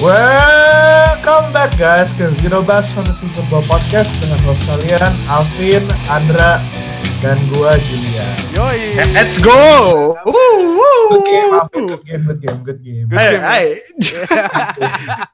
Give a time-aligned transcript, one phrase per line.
[0.00, 6.56] Welcome back guys ke Zero Bass Fantasy Football Podcast dengan host kalian Alvin, Andra,
[7.20, 8.24] dan gua Julia.
[8.56, 8.96] Yoi.
[9.12, 9.60] Let's go.
[10.24, 11.84] Good game, Alvin.
[11.84, 13.06] Good game, good game, good game.
[13.06, 13.64] Good Hai, game, hai.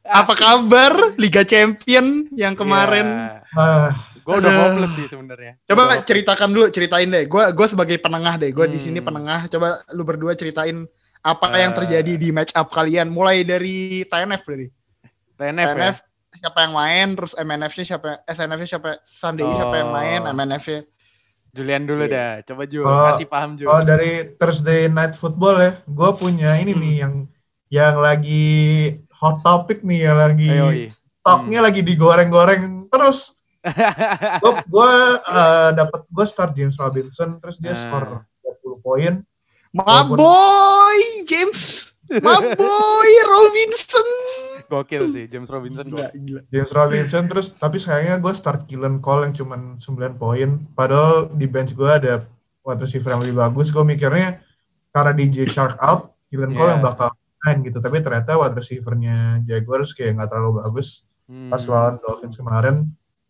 [0.03, 3.39] Apa kabar Liga Champion yang kemarin?
[3.55, 5.63] Ah, gue udah hopeless sih sebenarnya.
[5.63, 7.31] Coba Udah ceritakan dulu, ceritain deh.
[7.31, 8.51] Gua gua sebagai penengah deh.
[8.51, 8.87] Gua di Hmm.
[8.91, 9.47] sini penengah.
[9.47, 11.77] Coba lu berdua ceritain apa yang Eh.
[11.77, 14.69] terjadi di match up kalian mulai dari TNF berarti.
[15.37, 15.75] TNF, ya.
[15.75, 15.97] TNF
[16.37, 19.53] siapa yang main, terus MNF-nya siapa, SNF-nya siapa, Sunday Oh.
[19.53, 20.81] siapa yang main, MNF-nya.
[21.51, 22.13] Julian dulu Iya.
[22.13, 22.33] dah.
[22.45, 23.65] Coba Ju, Kalau- kasih paham Ju.
[23.65, 26.83] kalau dari Thursday Night Football ya, gue punya ini Hmm.
[26.85, 27.15] nih yang
[27.67, 28.45] yang lagi
[29.11, 30.87] hot topic nih, yang lagi Yoi.
[31.19, 33.41] talknya lagi digoreng-goreng terus.
[34.45, 34.93] Gue gue
[35.27, 37.81] eh, dapat gue start James Robinson, terus dia Ah.
[37.81, 38.05] skor
[38.39, 39.15] 20 poin.
[39.77, 40.99] My Walaupun- boy
[41.29, 41.61] James,
[42.09, 44.07] my boy Robinson.
[44.67, 45.85] Gokil sih James Robinson.
[45.85, 46.41] Gila, gila.
[46.49, 49.85] James Robinson terus tapi sayangnya gue start Killen Cole yang cuman 9
[50.17, 52.25] poin padahal di bench gue ada
[52.65, 54.41] wide receiver yang lebih bagus gue mikirnya
[54.91, 56.75] karena DJ Shark out Killen Cole Yeah.
[56.75, 61.51] yang bakal main gitu tapi ternyata wide receivernya Jaguars kayak nggak terlalu bagus Hmm.
[61.51, 62.87] pas lawan Dolphins kemarin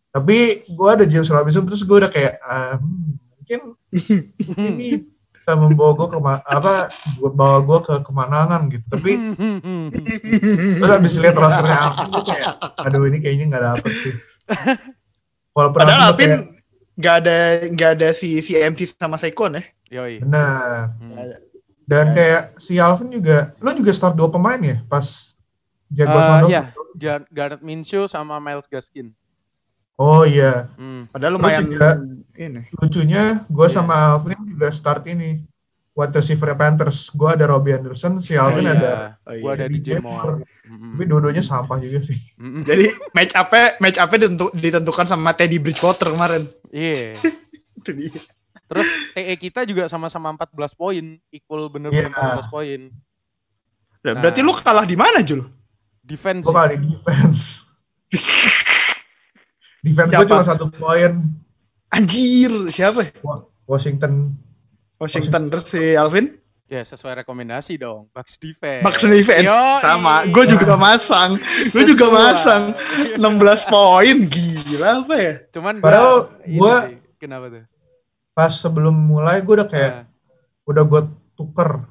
[0.07, 3.59] tapi gue ada James Robinson terus gue udah kayak ah, hmm, mungkin
[4.69, 5.01] ini
[5.47, 6.91] bisa membawa gue ke apa
[7.23, 9.11] bawa gue ke kemenangan gitu tapi
[10.83, 12.53] Terus abis lihat rosternya Alvin gue kayak,
[12.83, 14.13] aduh ini kayaknya nggak dapet sih.
[15.55, 16.31] Walaupun Padahal Alvin
[16.99, 17.37] nggak ada
[17.71, 19.63] nggak ada si si MC sama Saquon ya.
[19.87, 20.19] Yoi.
[20.19, 20.91] benar.
[20.99, 21.15] Hmm.
[21.87, 22.13] Dan Ya.
[22.13, 25.31] kayak si Alvin juga, lo juga start dua pemain ya pas
[25.87, 26.63] Jaguars Eh, lawan iya.
[27.31, 29.15] Garrett Minshew sama Miles Gaskin.
[29.97, 31.09] Oh iya, Hmm.
[31.09, 31.97] Padahal Terus lumayan juga-
[32.37, 32.61] ini.
[32.71, 33.73] lucunya gue Iya.
[33.73, 35.41] sama Alvin juga start ini
[35.91, 37.09] wide receiver Panthers.
[37.09, 38.73] Gue ada Robbie Anderson, si Alvin Iya.
[38.73, 38.93] ada.
[39.25, 40.45] Oh, Gua ada DJ Moore.
[40.61, 42.13] Tapi dua-duanya sampah juga sih.
[42.37, 42.61] Mm-mm.
[42.61, 43.49] Jadi match up
[43.79, 46.45] match up ditentu, ditentukan sama Teddy Bridgewater kemarin.
[46.69, 47.17] Iya.
[47.81, 48.21] Itu dia.
[48.67, 52.43] Terus TE kita juga sama-sama 14 poin, equal bener-bener Iya.
[52.43, 52.79] 14 poin.
[53.99, 54.21] Nah, Nah.
[54.21, 55.41] Berarti lu kalah di mana, Jul?
[55.99, 56.43] Defense.
[56.43, 57.65] Gue kali defense.
[59.83, 61.25] defense gue cuma satu poin.
[61.87, 63.09] Anjir, siapa?
[63.23, 64.35] Wa- Washington
[64.97, 66.39] Washington terus si Alvin?
[66.67, 68.11] Ya sesuai rekomendasi dong.
[68.11, 68.83] Bucks defense.
[68.83, 69.79] Bucks defense Yoi.
[69.79, 70.27] sama.
[70.27, 71.39] Gue juga masang.
[71.71, 72.75] Gue juga masang
[73.15, 73.23] 16
[73.71, 74.17] poin.
[74.27, 75.33] Gila apa ya?
[75.55, 77.63] Cuman Padahal sih, kenapa tuh?
[78.37, 80.05] pas sebelum mulai gue udah kayak Nah,
[80.69, 81.01] udah gue
[81.33, 81.89] tuker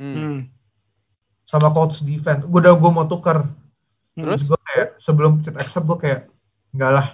[0.00, 0.14] hmm.
[0.16, 0.38] Hmm.
[1.44, 3.44] sama coach defense gue udah gue mau tuker
[4.16, 6.20] Terus gue kayak sebelum fit accept gue kayak
[6.72, 7.06] enggak lah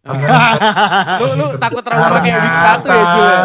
[0.00, 3.36] lu lu takut trauma kayak week 1 ya Jul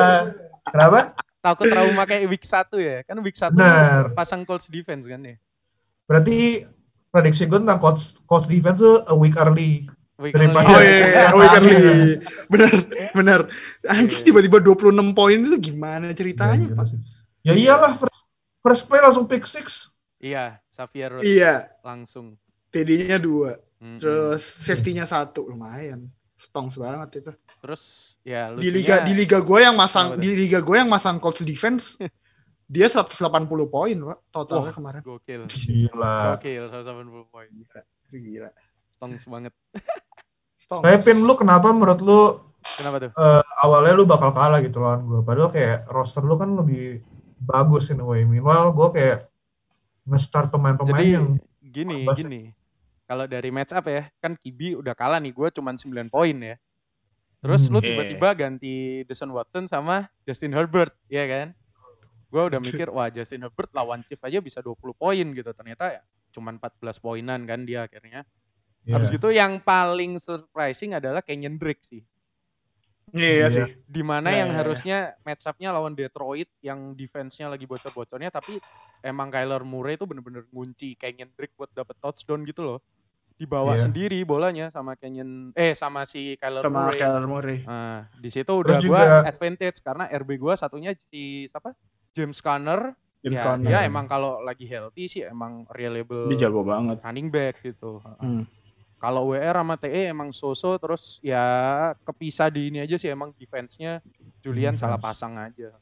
[0.66, 1.00] kenapa
[1.46, 2.98] Takut trauma kayak week 1 ya?
[3.06, 4.04] Kan week 1 Benar.
[4.18, 5.36] pasang Colts defense kan ya?
[6.06, 6.66] berarti
[7.10, 9.86] prediksi gue tentang coach coach defense tuh a week early
[10.16, 10.88] Week Daripada- Oh early.
[10.88, 12.16] iya, iya, oh, iya, iya.
[12.48, 12.72] bener,
[13.12, 13.40] bener.
[13.84, 16.72] Anjir tiba-tiba 26 poin itu gimana ceritanya?
[16.72, 16.88] ya,
[17.44, 22.40] ya iyalah first first play langsung pick six Iya, Xavier Iya, langsung.
[22.72, 24.00] TD-nya dua, Mm-mm.
[24.00, 26.08] terus safety-nya satu, lumayan.
[26.46, 27.32] Stongs banget itu.
[27.60, 27.82] Terus
[28.22, 31.42] ya Di lucunya- liga di liga gue yang masang di liga gue yang masang Colts
[31.42, 31.98] defense
[32.66, 33.22] dia 180
[33.68, 34.74] poin, Pak, totalnya Wah.
[34.74, 35.02] kemarin.
[35.02, 35.42] gokil.
[35.46, 37.50] gila Gokil 180 poin.
[38.08, 38.50] Gila.
[38.92, 39.54] Stongs banget.
[40.56, 40.82] Stongs.
[40.82, 42.22] tapi pin lu kenapa menurut lu
[42.66, 43.12] Kenapa tuh?
[43.12, 47.06] eh, awalnya lu bakal kalah gitu lawan gue padahal kayak roster lu kan lebih
[47.38, 49.30] bagus in a way meanwhile gue kayak
[50.04, 51.28] nge-start pemain-pemain Jadi yang
[51.62, 52.42] gini, gini.
[53.06, 56.58] Kalau dari match up ya, kan Kibi udah kalah nih, gue cuman 9 poin ya.
[57.40, 57.78] Terus Hmm.
[57.78, 57.88] lu Iya.
[57.94, 61.48] tiba-tiba ganti Deshaun Watson sama Justin Herbert, ya kan?
[62.28, 65.54] Gue udah mikir, wah Justin Herbert lawan Chief aja bisa 20 poin gitu.
[65.54, 66.02] Ternyata ya
[66.34, 68.26] cuman 14 poinan kan dia akhirnya.
[68.82, 72.02] ya, Habis gitu yang paling surprising adalah Kenyon Drake sih.
[73.14, 73.50] Iya Iya.
[73.50, 73.66] sih.
[73.86, 74.60] Di mana Ya, yang ya, ya.
[74.60, 78.58] harusnya match up-nya lawan Detroit yang defense-nya lagi bocor-bocornya tapi
[79.00, 82.80] emang Kyler Murray itu bener-bener ngunci Kenyon Drake buat dapet touchdown gitu loh.
[83.36, 83.84] Dibawa Iya.
[83.86, 86.98] sendiri bolanya sama Kenyon eh sama si Kyler Sama Murray.
[86.98, 87.60] Kyler Murray.
[87.62, 91.76] Nah, di situ udah Terus gua juga- advantage karena RB gua satunya si siapa?
[92.12, 92.96] James Conner.
[93.20, 93.68] James ya, Conner.
[93.68, 97.02] dia emang kalau lagi healthy sih emang reliable Dia jago banget.
[97.02, 98.00] running back gitu.
[98.22, 98.48] Hmm.
[98.96, 101.44] Kalau WR sama TE emang so-so terus ya
[102.02, 104.00] kepisah di ini aja sih emang defense-nya
[104.40, 104.80] Julian Defense.
[104.80, 105.76] salah pasang aja.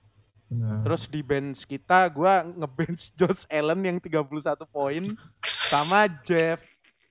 [0.44, 0.82] benar.
[0.82, 4.26] Terus di bench kita gua ngebench Josh Allen yang 31
[4.66, 5.04] poin
[5.64, 6.58] sama Jeff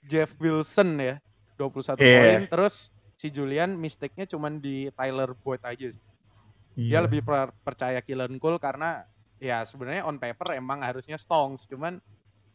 [0.02, 1.14] Jeff Wilson ya
[1.54, 2.19] 21 Iya.
[2.19, 2.75] poin terus
[3.14, 6.02] si Julian mistake-nya cuman di Tyler Boyd aja sih.
[6.75, 7.04] Dia Iya.
[7.04, 9.06] lebih per- percaya Killen Cole karena
[9.38, 12.02] ya sebenarnya on paper emang harusnya Stongs cuman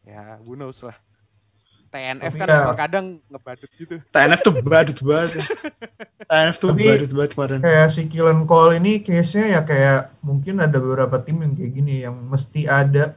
[0.04, 0.98] ya who knows lah.
[1.88, 3.96] TNF Tapi kan ya- kadang ngebadut gitu.
[4.12, 5.40] TNF tuh badut banget.
[6.28, 7.60] TNF tuh Tapi- badut banget kemarin.
[7.64, 12.04] kayak si Killen Cole ini case-nya ya kayak mungkin ada beberapa tim yang kayak gini
[12.04, 13.16] yang mesti ada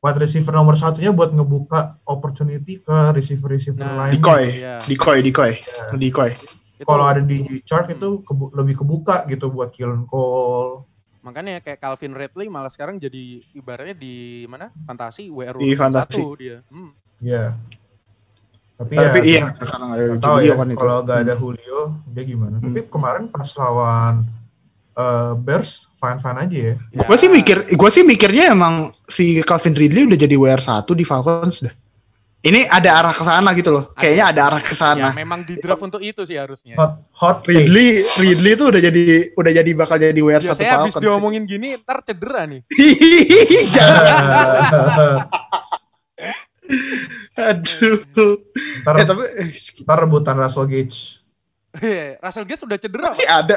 [0.00, 4.12] wide receiver nomor satunya buat ngebuka opportunity ke receiver-receiver Nah, lain.
[4.14, 4.74] Decoy, Iya.
[4.80, 5.52] decoy, decoy,
[5.94, 6.30] decoy.
[6.74, 10.88] Itu Kalau ada di chart itu kebu- lebih kebuka gitu buat Killen Cole.
[11.20, 14.14] makanya kayak Calvin Ridley malah sekarang jadi ibaratnya di
[14.46, 14.72] mana?
[14.80, 16.24] Fantasi WR Di Fantasi.
[16.34, 16.64] dia.
[16.66, 16.96] Hmm.
[17.20, 17.60] Ya.
[18.74, 20.80] Tapi, Tapi ya, iya, sekarang ada Julio ya kan itu.
[20.80, 22.56] kalau nggak ada Julio dia gimana.
[22.56, 22.72] Hmm.
[22.72, 24.24] Tapi kemarin pas lawan
[24.92, 26.74] eh, Bears fine-fine aja ya.
[26.90, 31.04] Ya, Gue sih mikir, gue sih mikirnya emang si Calvin Ridley udah jadi WR1 di
[31.04, 31.74] Falcons dah.
[32.40, 33.92] Ini ada arah ke sana gitu loh.
[33.92, 35.12] Kayaknya ada arah ke ya sana.
[35.12, 36.72] memang di draft untuk itu sih harusnya.
[36.72, 39.02] Hot hot Ridley, Ridley tuh udah jadi
[39.36, 41.04] udah jadi bakal jadi WR1 Biasanya habis Falcons.
[41.04, 42.64] diomongin gini ntar cedera nih.
[43.76, 45.28] Jangan.
[47.36, 47.98] Aduh.
[48.82, 49.48] ntar, Eh, tapi eh,
[49.82, 51.20] ntar rebutan Russell Gage.
[52.18, 53.10] Russell Gage sudah cedera.
[53.10, 53.36] masih Pak.
[53.38, 53.56] ada.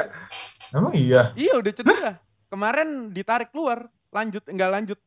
[0.70, 1.34] Emang iya.
[1.34, 2.12] Iya udah cedera.
[2.46, 4.98] Kemarin ditarik keluar, lanjut enggak lanjut.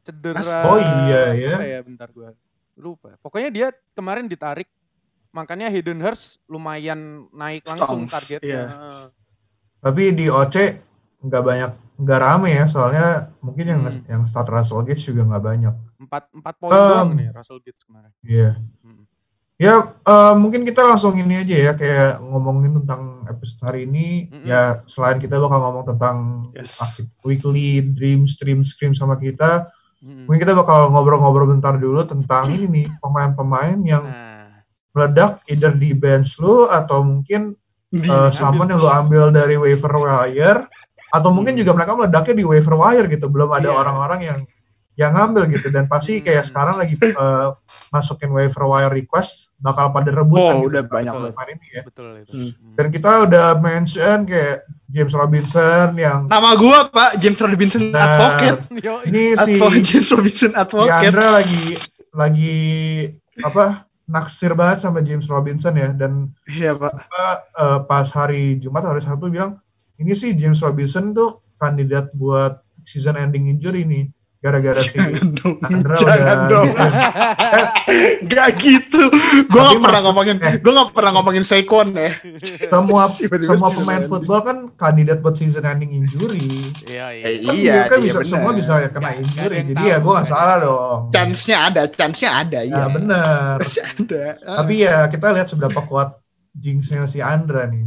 [0.00, 0.40] Cedera.
[0.64, 1.54] Oh iya ya.
[1.58, 2.30] Ya bentar gua
[2.74, 3.18] lupa.
[3.18, 4.70] Pokoknya dia kemarin ditarik
[5.30, 8.46] makanya Hayden Hurst lumayan naik langsung Stonks, targetnya.
[8.46, 8.64] iya.
[9.78, 10.56] Tapi di OC
[11.18, 13.06] nggak banyak nggak rame ya soalnya
[13.40, 14.04] mungkin yang Hmm.
[14.06, 15.74] yang start Russell Gage juga nggak banyak.
[15.98, 18.12] Empat empat poin Um, doang nih Russell Gage kemarin.
[18.22, 18.50] Iya.
[18.80, 19.04] Hmm.
[19.56, 24.44] Ya eh, mungkin kita langsung ini aja ya kayak ngomongin tentang episode hari ini Mm-mm.
[24.44, 26.16] ya selain kita bakal ngomong tentang
[26.52, 26.76] Yes.
[27.24, 30.28] weekly dream stream scream sama kita Mm.
[30.28, 34.60] mungkin kita bakal ngobrol-ngobrol bentar dulu tentang ini nih pemain-pemain yang Nah,
[34.92, 37.56] meledak either di bench lu atau mungkin
[37.90, 40.68] eh, someone yang lu ambil dari waiver wire
[41.08, 43.76] atau mungkin juga mereka meledaknya di waiver wire gitu belum ada Iya.
[43.78, 44.40] orang-orang yang
[44.96, 46.50] yang ngambil gitu dan pasti kayak Hmm.
[46.52, 47.48] sekarang lagi eh,
[47.88, 51.48] masukin waiver wire request bakal pada rebutan Oh, gitu udah banyak banget.
[51.50, 52.30] ini ya betul itu.
[52.30, 52.50] Hmm.
[52.50, 52.74] Hmm.
[52.74, 54.56] dan kita udah mention kayak
[54.86, 58.58] James Robinson yang Nama gua Pak James Robinson Nah, Advocate.
[58.78, 61.02] Yo, ini si Advocate James Robinson si Advocate.
[61.02, 61.62] Andra lagi
[62.10, 62.56] lagi
[63.38, 63.64] apa
[64.06, 66.92] naksir banget sama James Robinson ya dan Iya Pak.
[66.94, 67.26] kita,
[67.58, 69.58] eh, pas hari Jumat hari Sabtu bilang
[69.96, 75.56] ini sih James Robinson tuh kandidat buat season ending injury nih gara-gara si Jangan dong.
[75.60, 76.68] Andra Jangan udah dong.
[78.26, 79.02] Gak gitu.
[79.44, 80.36] Gue gak pernah maksud- ngomongin.
[80.38, 80.54] eh.
[80.56, 82.10] Gue gak pernah ngomongin Saquon ya.
[82.62, 86.46] semua Tiba-tiba semua pemain football kan kandidat buat season ending injury.
[86.84, 87.24] Iya, iya.
[87.24, 88.28] Eh, Kan iya, kan iya bisa bener.
[88.28, 89.56] semua bisa kena Nggak- nggak injury.
[89.56, 91.00] Jadi tahu, ya gue nggak gak salah dong.
[91.10, 92.60] Chance-nya ada, chance-nya ada.
[92.60, 92.84] Ya Iya.
[92.88, 93.56] bener.
[93.58, 94.24] Ada.
[94.38, 96.08] Tapi ya kita lihat seberapa kuat
[96.52, 97.84] jinxnya si Andra nih.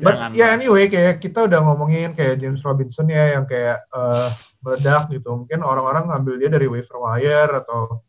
[0.00, 0.06] Hmm.
[0.06, 0.32] But Jangan.
[0.32, 4.28] ya anyway kayak kita udah ngomongin kayak James Robinson ya yang kayak eh,
[4.60, 5.28] meledak gitu.
[5.36, 8.00] Mungkin orang-orang ngambil dia dari waiver wire atau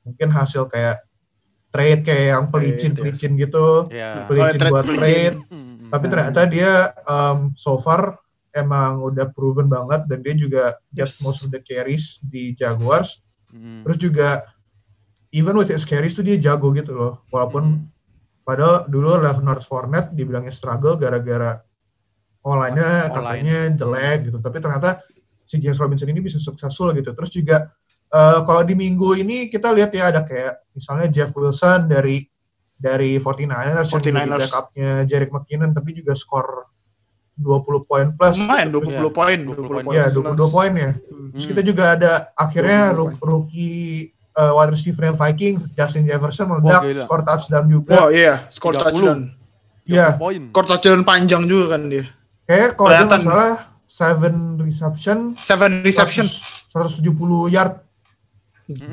[0.00, 1.04] mungkin hasil kayak
[1.68, 3.92] trade kayak yang pelicin-pelicin gitu.
[3.92, 4.24] Iya.
[4.24, 4.96] Pelicin Oh, buat pelicin.
[4.96, 5.36] trade.
[5.52, 5.88] Hmm.
[5.92, 6.72] Tapi ternyata dia
[7.04, 8.16] um, so far
[8.50, 11.20] emang udah proven banget dan dia juga Yes.
[11.20, 13.20] most of the carries di Jaguars.
[13.52, 13.84] Hmm.
[13.84, 14.28] Terus juga
[15.30, 17.20] even with his carries tuh dia jago gitu loh.
[17.28, 17.92] Walaupun Hmm.
[18.46, 21.58] Padahal dulu Leonard Fournette dibilangnya struggle gara-gara
[22.40, 23.14] online-nya Online.
[23.42, 24.38] katanya jelek gitu.
[24.38, 25.02] Tapi ternyata
[25.42, 27.10] si James Robinson ini bisa successful gitu.
[27.10, 27.56] Terus juga
[28.06, 32.22] eh, kalau di minggu ini kita lihat ya ada kayak misalnya Jeff Wilson dari
[32.76, 34.40] dari 49ers, yang jadi 49ers.
[34.46, 36.70] backupnya Jerick McKinnon tapi juga skor
[37.34, 38.36] 20 poin plus.
[38.38, 39.00] Lumayan 20 Iya.
[39.10, 39.96] poin, 20 20 poin.
[39.96, 40.90] Ya, 22 poin ya.
[40.92, 41.28] Hmm.
[41.34, 46.46] Terus kita juga ada akhirnya 22 ru- rookie uh, wide receiver yang Vikings Justin Jefferson
[46.46, 47.00] meledak gila.
[47.00, 47.96] skor touchdown juga.
[47.98, 48.80] Oh iya, skor 30.
[48.80, 49.18] touchdown.
[49.82, 50.06] Iya.
[50.14, 50.42] poin.
[50.50, 52.04] Skor touchdown panjang juga kan dia.
[52.44, 53.52] Kayak kalau dia nggak salah
[53.86, 56.26] seven reception, Seven reception.
[56.26, 57.80] 100 170 yard.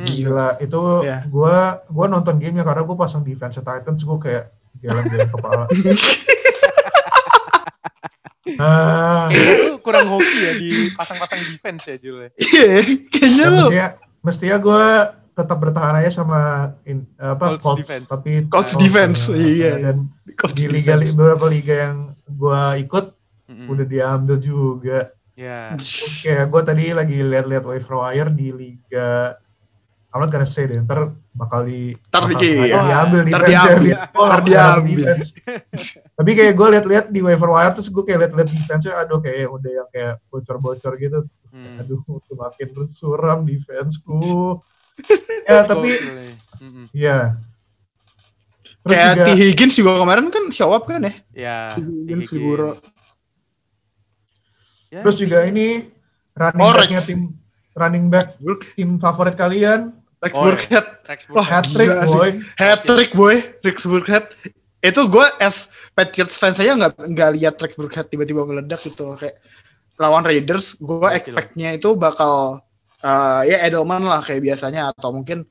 [0.06, 1.26] Gila, itu Iya.
[1.28, 5.66] gua gua nonton gamenya karena gua pasang defense Titans gua kayak geleng-geleng kepala.
[8.60, 12.18] Ah, Kayaknya kurang hoki ya di pasang-pasang defense ya Jul.
[12.20, 12.30] ya.
[12.36, 12.68] Iya,
[13.08, 13.56] kayaknya ya lu.
[13.64, 13.88] mestinya
[14.20, 14.84] mestinya gua
[15.34, 16.40] tetap bertahan aja sama
[16.84, 18.06] in- apa Colts Colts, defense.
[18.06, 19.72] tapi Colts oh, defense, uh, iya.
[19.82, 21.12] dan Colts di liga defense.
[21.12, 21.98] beberapa liga yang
[22.28, 23.06] gua ikut
[23.46, 23.68] Mm-mm.
[23.68, 25.10] udah diambil juga.
[25.34, 25.74] Ya.
[26.22, 29.34] Kayak gue tadi lagi lihat-lihat waiver wire di liga
[30.10, 32.86] I'm not gonna say deh, ntar bakal di Ntar bakal di- iya.
[32.86, 33.82] diambil Ntar defense ya, diambil.
[33.82, 34.94] biar- oh, Ntar diambil.
[35.02, 35.28] defense.
[36.22, 39.72] Tapi kayak gue lihat-lihat di waiver wire terus gue kayak lihat-lihat defense aduh kayak udah
[39.74, 41.20] yang kayak bocor-bocor gitu.
[41.50, 41.82] Hmm.
[41.82, 44.62] Aduh, semakin suram defenseku.
[45.50, 45.90] ya tapi
[46.94, 47.34] ya.
[48.84, 49.30] Terus Kayak juga T.
[49.40, 51.14] Higgins juga kemarin kan show up kan ya?
[51.32, 51.58] Ya.
[51.72, 51.80] T.
[51.80, 52.44] Higgins Higgins.
[52.44, 52.72] Guro.
[54.94, 55.90] Ya, terus juga ini
[56.38, 56.80] running Orange.
[56.86, 57.22] backnya tim
[57.74, 58.38] running back
[58.78, 59.90] tim favorit kalian
[60.22, 60.44] Rex Oh.
[60.48, 60.86] Burkhead.
[61.36, 61.48] Wah.
[61.48, 62.30] Hat trick boy.
[62.56, 64.26] Hat trick boy, Rex Burkhead.
[64.80, 69.36] Itu gue as Patriots fans saya nggak nggak lihat Rex Burkhead tiba-tiba meledak gitu kayak
[70.00, 70.80] lawan Raiders.
[70.80, 72.64] Gue expectnya itu bakal
[73.04, 75.44] eh, ya Edelman lah kayak biasanya atau mungkin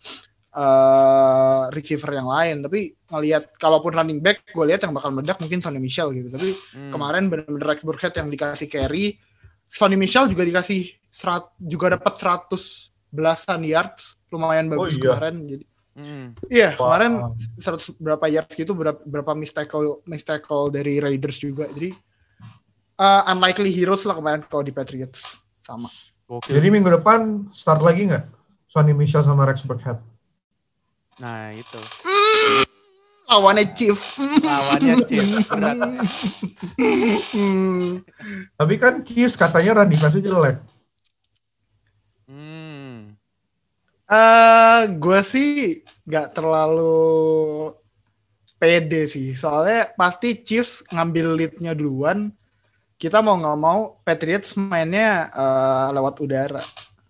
[0.52, 2.56] eh receiver yang lain.
[2.60, 6.28] Tapi ngelihat kalaupun running back, gue lihat yang bakal meledak mungkin Sonny Michel gitu.
[6.28, 6.92] Tapi Hmm.
[6.92, 9.16] kemarin bener-bener Rex Burkhead yang dikasih carry,
[9.72, 15.16] Sonny Michel juga dikasih serat, juga dapat 100 belasan yards, lumayan bagus iya.
[15.16, 15.36] kemarin.
[15.48, 16.32] Jadi Hmm.
[16.48, 16.96] Iya, Wah.
[16.96, 17.12] kemarin
[17.60, 19.52] 100 berapa yards gitu, berapa, berapa miss
[20.24, 21.68] tackle dari Raiders juga.
[21.68, 21.92] Jadi
[22.96, 25.20] uh, unlikely heroes lah kemarin kalau di Patriots
[25.60, 25.92] sama.
[26.26, 26.52] Gokil.
[26.54, 28.24] Jadi minggu depan start lagi nggak?
[28.70, 30.00] Sonny Michel sama Rex Burkhead.
[31.20, 31.80] Nah itu.
[33.28, 33.96] Lawannya Chief.
[34.44, 35.28] Lawannya Chief.
[35.48, 35.76] Berat.
[38.56, 40.60] Tapi kan Chiefs katanya run defense jelek.
[42.28, 43.16] Hmm.
[44.08, 47.72] Eh, gue sih nggak terlalu
[48.60, 49.32] pede sih.
[49.32, 52.32] Soalnya pasti Chiefs ngambil leadnya duluan.
[53.02, 56.62] Kita mau nggak mau Patriots mainnya eh, lewat udara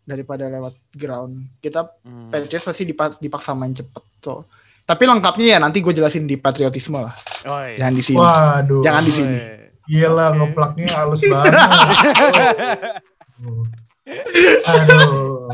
[0.02, 1.60] daripada lewat ground.
[1.60, 2.32] Kita Hmm.
[2.32, 4.00] Patriots pasti dipa- dipaksa main cepet.
[4.18, 4.48] So.
[4.82, 7.12] Tapi lengkapnya ya nanti gue jelasin di patriotisme lah.
[7.44, 7.76] Oi.
[7.76, 8.18] Jangan di sini.
[8.18, 8.80] Waduh.
[8.82, 9.38] Jangan di sini.
[9.82, 10.36] Gila Oke.
[10.38, 11.52] ngeplaknya halus banget.
[14.64, 15.48] Aduh.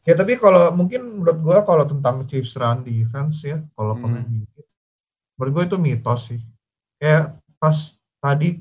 [0.00, 4.02] Ya tapi kalau mungkin menurut gua kalau tentang Chiefs run defense ya, kalau Hmm.
[4.02, 4.24] pemain
[5.36, 6.40] menurut gua itu mitos sih.
[6.96, 8.60] Kayak pas tadi,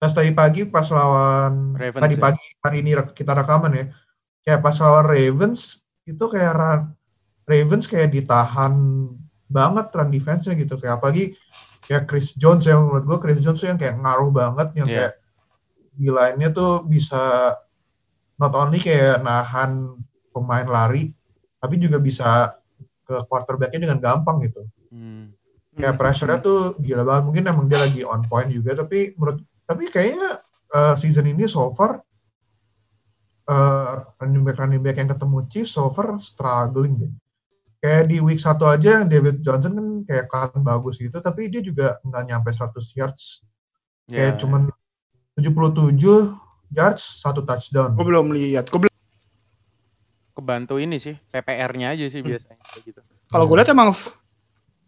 [0.00, 2.22] pas tadi pagi pas lawan Ravens tadi ya?
[2.24, 3.84] pagi hari ini kita rekaman ya,
[4.42, 6.52] kayak pas lawan Ravens itu kayak
[7.44, 8.72] Ravens kayak ditahan
[9.44, 11.36] banget run defense-nya gitu kayak apalagi
[11.84, 14.96] kayak Chris Jones yang menurut gua Chris Jones tuh yang kayak ngaruh banget yang Iya.
[14.96, 15.12] kayak
[15.94, 17.54] di line-nya tuh bisa
[18.40, 19.94] not only kayak nahan
[20.34, 21.12] pemain lari
[21.60, 22.56] tapi juga bisa
[23.04, 24.64] ke quarterback-nya dengan gampang gitu.
[24.88, 25.32] Hmm.
[25.74, 27.22] Kayak pressure-nya tuh gila banget.
[27.26, 30.38] Mungkin emang dia lagi on point juga tapi menurut tapi kayaknya
[30.70, 32.04] uh, season ini so far
[33.48, 37.12] uh, running back running back yang ketemu Chiefs so far struggling deh.
[37.84, 42.00] Kayak di week satu aja David Johnson kan kayak kelihatan bagus gitu tapi dia juga
[42.00, 43.44] nggak nyampe 100 yards.
[44.08, 44.30] Ya.
[44.30, 44.62] Kayak cuman
[45.36, 47.92] 77 yards satu touchdown.
[47.98, 48.70] Gue belum lihat.
[48.70, 48.92] Gue belum.
[50.34, 53.00] kebantu ini sih PPR-nya aja sih biasanya kayak gitu.
[53.30, 53.94] Kalau gue lihat emang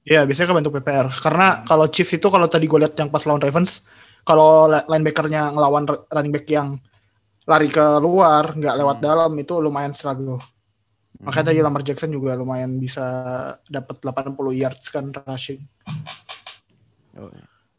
[0.07, 3.43] Ya biasanya kebantu PPR karena kalau Chiefs itu kalau tadi gue lihat yang pas lawan
[3.43, 3.83] Ravens
[4.23, 6.79] kalau li- linebackernya ngelawan running back yang
[7.43, 9.07] lari ke luar nggak lewat Hmm.
[9.07, 10.39] dalam itu lumayan struggle.
[11.19, 11.51] Makanya Hmm.
[11.51, 13.03] tadi Lamar Jackson juga lumayan bisa
[13.67, 15.63] dapat 80 yards kan rushing.
[17.17, 17.31] Oh,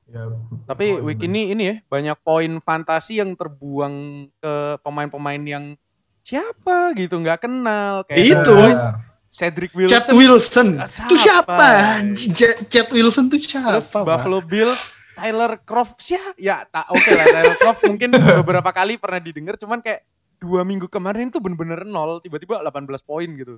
[0.08, 0.24] Ya,
[0.64, 1.28] Tapi oh, week iya.
[1.28, 3.96] ini ini ya banyak poin fantasi yang terbuang
[4.40, 5.76] ke pemain-pemain yang
[6.24, 8.56] siapa gitu nggak kenal kayak Itu.
[8.56, 8.84] Cowboys,
[9.28, 10.68] Cedric Wilson, Chad Wilson.
[10.82, 11.56] Itu siapa?
[11.60, 11.70] siapa?
[12.16, 13.78] Ch- Chad Wilson tuh siapa?
[13.78, 14.04] terus Pak?
[14.08, 14.82] Buffalo Bills,
[15.18, 16.38] Tyler Croft siapa?
[16.40, 18.10] Ya tak oke lah Tyler Croft mungkin
[18.42, 20.06] beberapa kali pernah didengar cuman kayak
[20.38, 23.58] dua minggu kemarin tuh bener-bener nol tiba-tiba 18 poin gitu.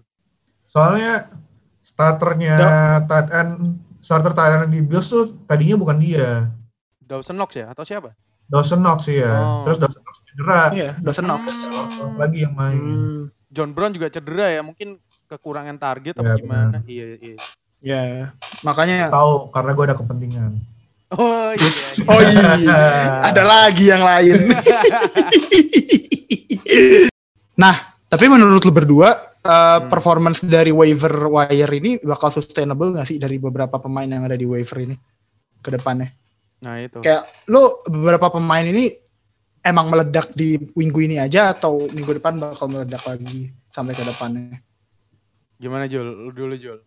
[0.66, 1.28] Soalnya
[1.80, 2.56] starternya
[3.08, 6.48] tight end starter tight end di Bills tuh tadinya bukan dia.
[7.04, 8.16] Dawson Knox ya atau siapa?
[8.50, 9.34] Dawson Knox sih ya.
[9.44, 9.64] Oh.
[9.68, 10.62] Terus Dawson Knox cedera.
[10.74, 11.44] Iya, Dawson Knox.
[11.66, 12.16] Hmm.
[12.16, 12.80] Lagi yang main.
[12.80, 16.82] Hmm, John Brown juga cedera ya mungkin kekurangan target Ya, apa gimana?
[16.82, 16.90] benar.
[16.90, 17.36] Iya iya.
[17.80, 18.04] ya,
[18.66, 20.52] makanya Tahu karena gue ada kepentingan.
[21.14, 21.70] Oh iya.
[21.70, 22.04] iya.
[22.12, 22.74] Oh iya,
[23.30, 24.50] ada lagi yang lain.
[27.62, 29.14] nah, tapi menurut lu berdua,
[29.46, 34.36] uh, performance dari waiver wire ini bakal sustainable nggak sih dari beberapa pemain yang ada
[34.36, 34.96] di waiver ini
[35.62, 36.12] ke depannya?
[36.66, 37.00] Nah itu.
[37.00, 38.92] Kayak lu beberapa pemain ini
[39.64, 44.60] emang meledak di minggu ini aja atau minggu depan bakal meledak lagi sampai ke depannya?
[45.60, 46.08] Gimana Jul?
[46.08, 46.80] Lu dulu Jul.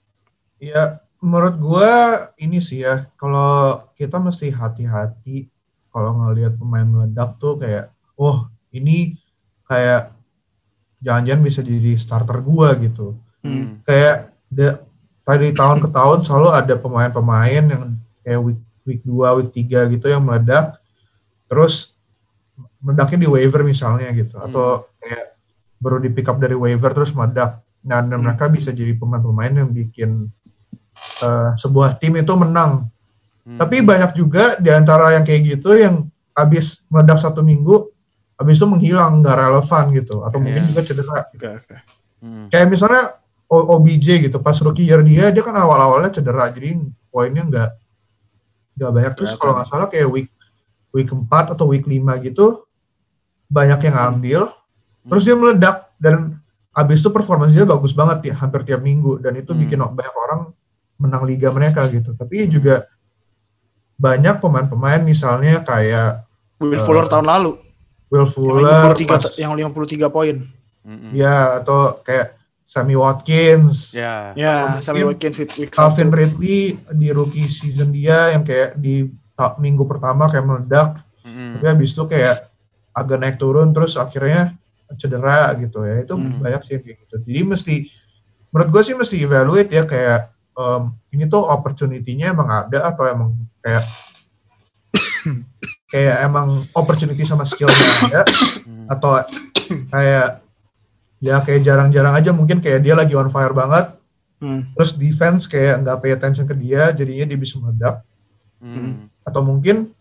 [0.59, 1.93] Ya menurut gue
[2.41, 5.47] ini sih ya kalau kita mesti hati-hati
[5.93, 9.21] kalau ngelihat pemain meledak tuh kayak, oh ini
[9.69, 10.17] kayak
[10.99, 13.21] jangan-jangan bisa jadi starter gua gitu.
[13.43, 13.83] Hmm.
[13.83, 14.79] kayak da-
[15.27, 20.07] dari tahun ke tahun selalu ada pemain-pemain yang kayak week week 2, week 3 gitu
[20.07, 20.79] yang meledak
[21.47, 21.99] terus
[22.79, 24.47] meledaknya di waiver misalnya gitu Hmm.
[24.47, 25.35] atau kayak
[25.77, 28.25] baru di pick up dari waiver terus meledak dan, dan Hmm.
[28.25, 30.31] mereka bisa jadi pemain-pemain yang bikin
[31.19, 32.87] eh, sebuah tim itu menang
[33.43, 33.59] Hmm.
[33.59, 37.91] tapi banyak juga di antara yang kayak gitu yang habis meledak satu minggu
[38.33, 40.69] habis itu menghilang nggak relevan gitu atau mungkin Iya.
[40.69, 41.77] juga cedera Oke, oke.
[42.19, 42.47] Hmm.
[42.49, 46.73] kayak misalnya O- OBJ gitu pas rookie year dia dia kan awal-awalnya cedera jadi
[47.09, 47.71] poinnya nggak
[48.75, 50.31] nggak banyak terus kalau nggak salah kayak week
[50.91, 52.65] week 4 atau week 5 gitu
[53.47, 54.41] banyak yang ngambil
[55.05, 56.41] terus dia meledak dan
[56.73, 59.61] abis itu performanya bagus banget ya hampir tiap minggu dan itu Hmm.
[59.61, 60.41] bikin banyak orang
[60.97, 62.89] menang liga mereka gitu tapi juga
[63.95, 66.27] banyak pemain-pemain misalnya kayak
[66.59, 67.59] Will Eh, Fuller tahun lalu
[68.09, 70.37] Will yang Fuller 53 pas- yang 53 poin.
[71.11, 74.35] Ya atau kayak Sammy Watkins Ya.
[74.79, 76.11] Atau sampai mungkin Watkins Calvin.
[76.11, 76.61] Ridley
[76.93, 79.07] di rookie season dia yang kayak di
[79.57, 80.89] minggu pertama kayak meledak
[81.23, 81.59] Mm-mm.
[81.59, 82.47] tapi habis itu kayak
[82.93, 84.55] agak naik turun terus akhirnya
[84.97, 86.41] cedera gitu ya itu Hmm.
[86.41, 87.75] banyak sih yang kayak gitu jadi mesti
[88.49, 90.21] menurut gue sih mesti evaluate ya kayak
[90.53, 93.31] em, ini tuh opportunity-nya emang ada atau emang
[93.61, 93.85] kayak
[95.93, 98.23] kayak emang opportunity sama skill-nya ada
[98.63, 98.87] Mm.
[98.91, 99.11] atau
[99.89, 100.27] kayak
[101.23, 103.95] ya kayak jarang-jarang aja mungkin kayak dia lagi on fire banget
[104.43, 104.75] Hmm.
[104.75, 108.03] terus defense kayak nggak pay attention ke dia jadinya dia bisa meledak
[108.59, 109.07] Mm.
[109.23, 109.95] atau mungkin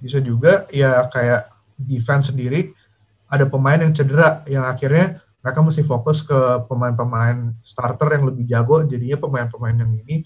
[0.00, 2.72] bisa juga ya kayak defense sendiri
[3.34, 8.80] ada pemain yang cedera yang akhirnya mereka mesti fokus ke pemain-pemain starter yang lebih jago
[8.82, 10.22] jadinya pemain-pemain yang ini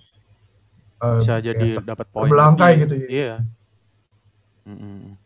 [0.99, 2.27] eh, Bisa jadi dapat poin.
[2.27, 2.83] terbelangkai lebih.
[2.85, 3.09] gitu ya.
[3.09, 3.35] Iya.
[4.65, 5.17] Mm-mm.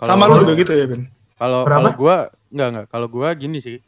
[0.00, 1.02] Sama Kalau- lu juga gitu ya, Ben?
[1.34, 2.16] Kalau kalau gua
[2.48, 3.80] enggak enggak, kalau gua gini sih.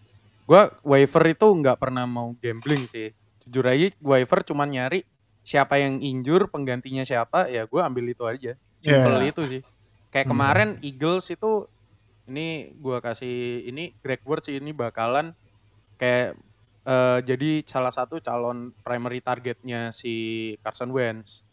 [0.43, 3.13] Gua waiver itu enggak pernah mau gambling sih.
[3.43, 5.05] Jujur aja waiver cuman nyari
[5.43, 8.53] siapa yang injur, penggantinya siapa, ya gua ambil itu aja.
[8.79, 9.31] Simple Yeah.
[9.31, 9.63] itu sih.
[10.09, 10.33] Kayak Hmm.
[10.33, 11.69] kemarin Eagles itu
[12.31, 15.35] ini gua kasih ini Greg Ward sih ini bakalan
[15.99, 16.39] kayak
[16.87, 20.15] eh, jadi salah satu calon primary targetnya si
[20.63, 21.47] Carson Wentz.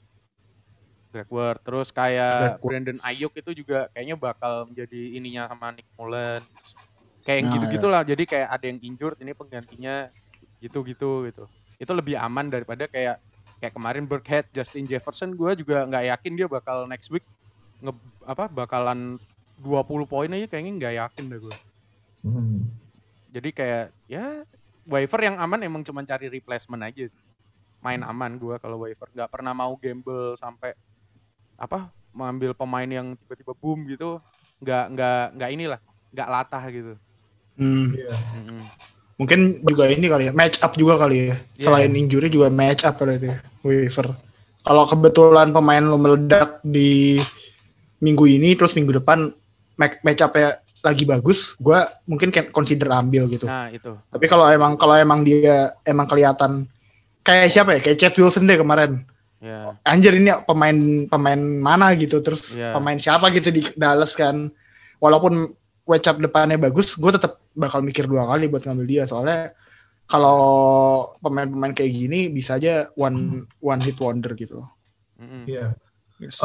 [1.09, 1.59] Greg Ward.
[1.65, 2.61] Terus kayak Greg.
[2.61, 6.41] Brandon Ayuk itu juga kayaknya bakal menjadi ininya sama Nick Mullen.
[7.25, 8.01] Kayak yang Nah, gitu-gitulah.
[8.05, 9.95] Jadi kayak ada yang injured ini penggantinya
[10.61, 11.43] gitu-gitu gitu.
[11.81, 13.17] Itu lebih aman daripada kayak
[13.57, 17.25] kayak kemarin Burkhead, Justin Jefferson gue juga nggak yakin dia bakal next week
[17.79, 17.95] nge
[18.27, 19.17] apa bakalan
[19.59, 21.55] 20 poin aja kayaknya nggak yakin deh gue.
[22.23, 22.67] Hmm.
[23.29, 24.43] Jadi kayak ya
[24.89, 27.23] waiver yang aman emang cuma cari replacement aja sih.
[27.79, 30.75] Main aman gua kalau waiver nggak pernah mau gamble sampai
[31.55, 34.19] apa mengambil pemain yang tiba-tiba boom gitu
[34.59, 35.79] nggak nggak nggak inilah
[36.11, 36.93] nggak latah gitu.
[37.59, 37.95] Hmm.
[37.95, 38.15] Iya.
[38.39, 38.63] Mm-mm.
[39.19, 41.35] Mungkin juga ini kali ya, match up juga kali ya.
[41.59, 41.67] Iya.
[41.67, 44.15] Selain injury juga match up berarti ya, waiver.
[44.63, 47.19] Kalau kebetulan pemain lo meledak di
[47.99, 49.31] minggu ini terus minggu depan
[49.79, 53.47] ma- match up-nya lagi bagus, gua mungkin can consider ambil gitu.
[53.47, 53.95] Nah itu.
[54.11, 56.67] Tapi kalau emang kalau emang dia emang kelihatan
[57.23, 57.79] kayak siapa ya?
[57.79, 59.03] Kayak Chad Wilson deh kemarin.
[59.39, 59.79] Ya.
[59.87, 60.75] Anjir ini pemain
[61.07, 62.75] pemain mana gitu terus Iya.
[62.75, 64.51] pemain siapa gitu di Dallas kan.
[64.99, 65.47] Walaupun
[65.87, 69.55] match up depannya bagus, gue tetap bakal mikir dua kali buat ngambil dia soalnya
[70.09, 70.41] kalau
[71.21, 74.63] pemain-pemain kayak gini bisa aja one one hit wonder gitu.
[75.47, 75.75] Iya.
[76.19, 76.43] Yes.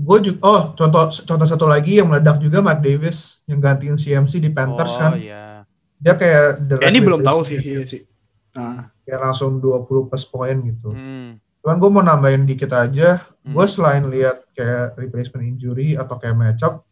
[0.00, 4.38] Gue juga oh contoh contoh satu lagi yang meledak juga Mike Davis yang gantiin CMC
[4.38, 5.62] di Panthers oh kan iya.
[5.94, 7.68] dia kayak the Ya, ini belum tahu sih, gitu.
[7.70, 8.02] iya sih.
[8.50, 11.36] Nah, kayak langsung 20 plus poin gitu Mm.
[11.60, 13.52] cuman gue mau nambahin dikit aja Hmm.
[13.52, 16.84] gue selain lihat kayak replacement injury atau kayak matchup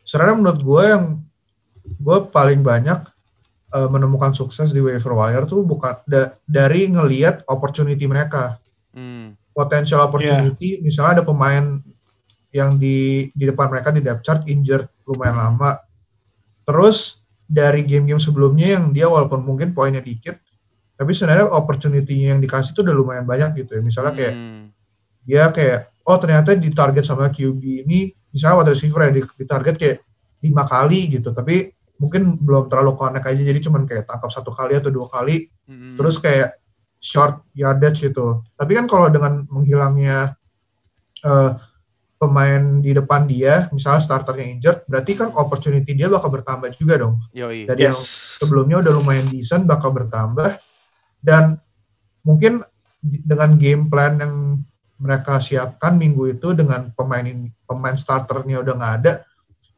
[0.00, 1.04] sebenarnya menurut gue yang
[1.96, 3.00] gue paling banyak
[3.68, 8.58] eh, menemukan sukses di waiver wire tuh bukan da- dari ngelihat opportunity mereka
[8.90, 9.34] Mm.
[9.52, 11.82] potential opportunity misalnya ada pemain
[12.54, 15.78] yang di di depan mereka di depth chart injured lumayan lama.
[16.66, 20.34] Terus dari game-game sebelumnya yang dia walaupun mungkin poinnya dikit
[20.96, 23.82] tapi sebenarnya opportunity yang dikasih itu udah lumayan banyak gitu ya.
[23.84, 24.64] Misalnya kayak Mm.
[25.28, 29.74] dia kayak oh ternyata di target sama QB ini misalnya wide receiver ya di, target
[29.76, 29.96] kayak
[30.40, 31.36] lima kali gitu.
[31.36, 31.68] Tapi
[32.00, 35.52] mungkin belum terlalu connect aja jadi cuman kayak tangkap satu kali atau dua kali.
[35.68, 36.00] Mm-mm.
[36.00, 36.56] terus kayak
[36.96, 38.40] short yardage gitu.
[38.56, 40.32] Tapi kan kalau dengan menghilangnya
[41.22, 41.50] eh,
[42.16, 47.20] pemain di depan dia misalnya starternya injured berarti kan opportunity dia bakal bertambah juga dong
[47.36, 47.68] Yoi.
[47.68, 48.40] dari yang yes.
[48.40, 50.56] sebelumnya udah lumayan decent bakal bertambah
[51.20, 51.60] dan
[52.24, 52.64] mungkin
[53.04, 54.64] dengan game plan yang
[54.96, 59.12] mereka siapkan minggu itu dengan pemain ini- pemain starternya udah nggak ada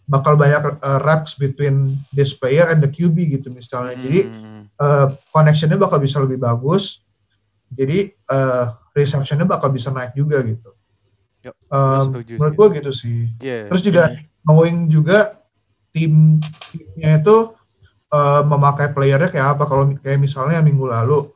[0.08, 4.62] bakal banyak uh, reps between this player and the QB gitu misalnya jadi Mm.
[4.78, 7.02] uh, connectionnya bakal bisa lebih bagus
[7.68, 10.77] jadi uh, receptionnya bakal bisa naik juga gitu
[11.70, 13.70] Um, menurut gue gitu sih Iya.
[13.70, 14.02] Terus juga
[14.42, 15.38] knowing juga
[15.88, 17.36] tim timnya itu
[18.08, 19.64] eh, memakai playernya kayak apa.
[19.64, 21.28] Kalau kayak misalnya minggu lalu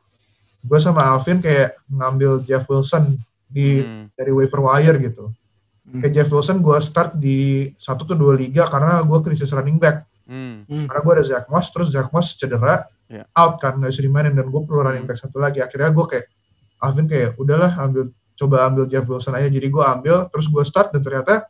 [0.59, 4.05] gue sama Alvin kayak ngambil Jeff Wilson di Mm.
[4.15, 5.29] dari waiver wire gitu.
[5.83, 6.01] Hmm.
[6.01, 10.07] Kayak Jeff Wilson gue start di satu tuh dua liga karena gue krisis running back.
[10.25, 10.87] Mm.
[10.87, 13.27] Karena gue ada Zach Moss, terus Zach Moss cedera, Iya.
[13.35, 15.11] out kan nggak bisa dimainin dan gue perlu running Hmm.
[15.11, 15.59] back satu lagi.
[15.61, 16.25] Akhirnya gue kayak
[16.79, 18.09] Alvin kayak udahlah ambil
[18.43, 19.47] coba ambil Jeff Wilson aja.
[19.47, 21.47] Jadi gue ambil, terus gue start dan ternyata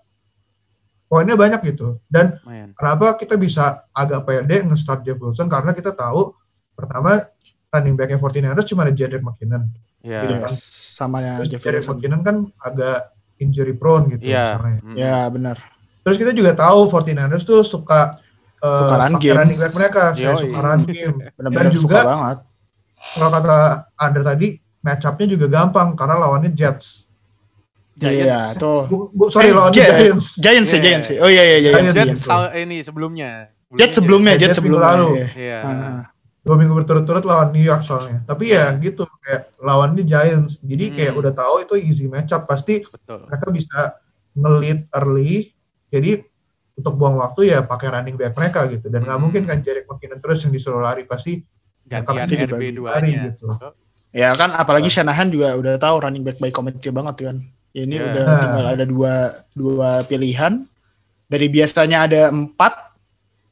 [1.06, 2.02] poinnya banyak gitu.
[2.06, 2.70] Dan Lumayan.
[2.74, 6.34] kenapa kita bisa agak pede nge-start Jeff Wilson karena kita tahu
[6.74, 7.22] pertama
[7.70, 9.70] running back-nya 49ers cuma ada Jared McKinnon.
[10.02, 10.26] Ya.
[10.26, 10.46] Iya.
[10.46, 10.58] Yes,
[10.94, 11.94] sama ya Terus Jeff Jared Wilson.
[11.98, 12.98] McKinnon kan agak
[13.38, 14.58] injury prone gitu Iya.
[14.58, 14.78] misalnya.
[14.82, 14.96] Mm.
[14.98, 15.58] Ya benar.
[16.04, 18.12] Terus kita juga tahu 49ers tuh suka
[18.60, 19.38] uh, Suka run pakai game.
[19.40, 21.18] running back mereka, saya suka run game.
[21.56, 22.04] Dan suka juga-.
[23.04, 23.56] Kalau kata
[24.00, 24.48] Andre tadi,
[24.84, 27.08] match up-nya juga gampang karena lawannya Jets.
[27.94, 28.26] Giants.
[28.26, 28.90] Iya, tuh.
[28.90, 29.96] Bu, sorry Eh, lawannya Giants.
[29.96, 30.28] Giants.
[30.38, 30.84] Giants ya, Iya.
[30.84, 31.18] Giants ya.
[31.20, 31.72] Oh iya iya iya.
[31.72, 31.94] Giants.
[31.94, 32.22] Giants.
[32.22, 33.30] Jets ini sebelumnya.
[33.72, 34.94] Jets sebelumnya, Jets Jets minggu sebelumnya.
[34.94, 35.10] lalu.
[35.16, 35.28] iya.
[35.34, 35.60] Iya.
[35.64, 36.02] Ah.
[36.44, 38.20] Dua minggu berturut-turut lawan New York soalnya.
[38.24, 40.60] Tapi ya gitu, kayak lawannya Giants.
[40.60, 41.22] Jadi kayak Hmm.
[41.22, 42.44] udah tahu itu easy match up.
[42.44, 43.24] Pasti Betul.
[43.26, 43.80] mereka bisa
[44.34, 45.54] nge-lead early.
[45.88, 46.12] Jadi
[46.74, 48.90] untuk buang waktu ya pakai running back mereka gitu.
[48.90, 49.24] Dan nggak Hmm.
[49.24, 51.06] mungkin kan Jerick McKinnon terus yang disuruh lari.
[51.06, 51.40] Pasti
[51.86, 53.22] Gantian pasti RB dibagi lari duanya.
[53.30, 53.46] gitu.
[54.14, 57.38] Ya kan apalagi Shanahan juga udah tahu running back by committee banget kan.
[57.74, 58.06] Ini Iya.
[58.14, 59.14] udah tinggal ada dua
[59.58, 60.70] dua pilihan.
[61.26, 62.94] Dari biasanya ada empat,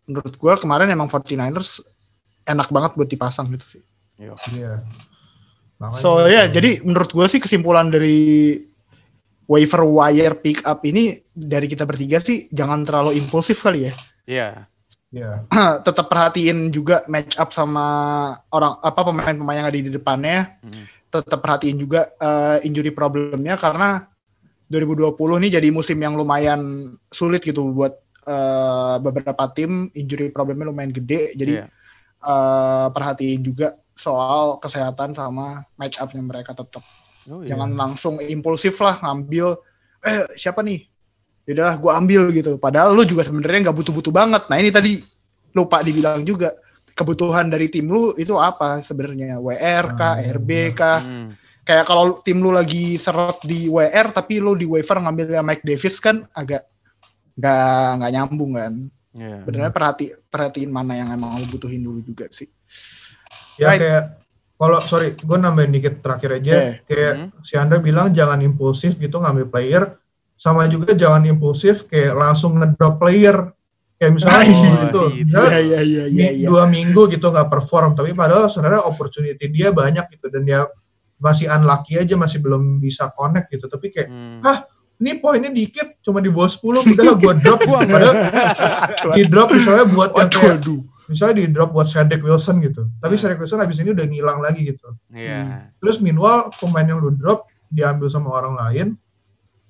[0.06, 1.82] menurut gua kemarin emang 49ers
[2.46, 3.84] enak banget buat dipasang gitu sih.
[4.22, 4.86] Iya.
[5.82, 6.62] Makanya So ya, gitu.
[6.62, 8.62] jadi menurut gua sih kesimpulan dari
[9.50, 13.94] waiver wire pick up ini dari kita bertiga sih jangan terlalu impulsif kali ya.
[14.30, 14.50] Iya.
[15.12, 15.44] Iya.
[15.86, 17.86] Tetap perhatiin juga match up sama
[18.50, 20.58] orang apa pemain-pemain yang ada di depannya.
[20.64, 20.86] Mm.
[21.12, 24.08] Tetap perhatiin juga eh, injury problemnya karena
[24.72, 27.92] 2020 ini jadi musim yang lumayan sulit gitu buat
[28.24, 31.36] eh, beberapa tim injury problemnya lumayan gede.
[31.36, 31.68] Jadi Iya.
[32.24, 36.82] eh, perhatiin juga soal kesehatan sama match upnya mereka tetap.
[37.30, 37.54] Oh, iya.
[37.54, 39.60] Jangan langsung impulsif lah ngambil
[40.02, 40.91] eh siapa nih?
[41.52, 42.52] Yaudahlah gue ambil gitu.
[42.56, 44.48] Padahal lu juga sebenarnya nggak butuh-butuh banget.
[44.48, 45.04] Nah ini tadi
[45.52, 46.56] lupa dibilang juga
[46.92, 49.36] kebutuhan dari tim lu itu apa sebenarnya?
[49.38, 51.00] WR kah, Ah, iya, RB kah?
[51.04, 51.30] Hmm.
[51.62, 56.00] Kayak kalau tim lu lagi seret di WR tapi lu di waiver ngambilnya Mike Davis
[56.00, 56.66] kan agak
[57.36, 58.74] nggak nggak nyambung kan.
[59.12, 59.38] Iya.
[59.44, 62.48] Benernya perhati perhatiin mana yang emang lu butuhin dulu juga sih.
[63.60, 63.82] Ya Right.
[63.84, 64.04] kayak
[64.56, 66.54] kalau sorry, gue nambahin dikit terakhir aja.
[66.54, 66.74] Yeah.
[66.86, 67.30] Kayak Hmm.
[67.42, 70.01] si Andra bilang jangan impulsif gitu ngambil player.
[70.42, 73.54] Sama juga jangan impulsif kayak langsung ngedrop player.
[74.02, 74.72] Kayak misalnya iya.
[74.90, 75.04] gitu.
[75.30, 76.04] Iya iya iya.
[76.10, 76.48] mi- iya.
[76.50, 80.66] dua minggu gitu nggak perform, tapi padahal sebenarnya opportunity dia banyak gitu dan dia
[81.22, 83.70] masih unlucky aja masih belum bisa connect gitu.
[83.70, 84.42] Tapi kayak Hmm.
[84.42, 84.66] Hah?
[85.02, 87.74] ini poinnya dikit cuma di bawah 10 udah gue drop gitu.
[87.90, 88.16] Padahal
[89.14, 90.58] di drop misalnya buat yang kayak
[91.10, 92.86] misalnya di drop buat Cedric Wilson gitu.
[92.98, 93.22] Tapi Hmm.
[93.22, 94.94] Cedric Wilson habis ini udah ngilang lagi gitu.
[95.10, 95.74] Iya.
[95.78, 98.88] Terus meanwhile pemain yang lu drop diambil sama orang lain.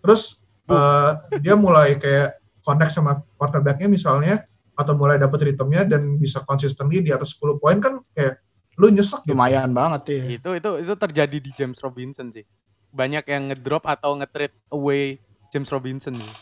[0.03, 0.40] Terus
[0.71, 7.03] eh, dia mulai kayak connect sama quarterbacknya misalnya atau mulai dapet ritmenya dan bisa consistently
[7.03, 8.39] di atas 10 poin kan kayak
[8.79, 9.35] lu nyesek gitu.
[9.35, 10.23] Lumayan banget ya.
[10.39, 12.47] Itu itu itu terjadi di James Robinson sih.
[12.89, 15.19] Banyak yang ngedrop atau nge-trade away
[15.51, 16.15] James Robinson.
[16.17, 16.33] sih.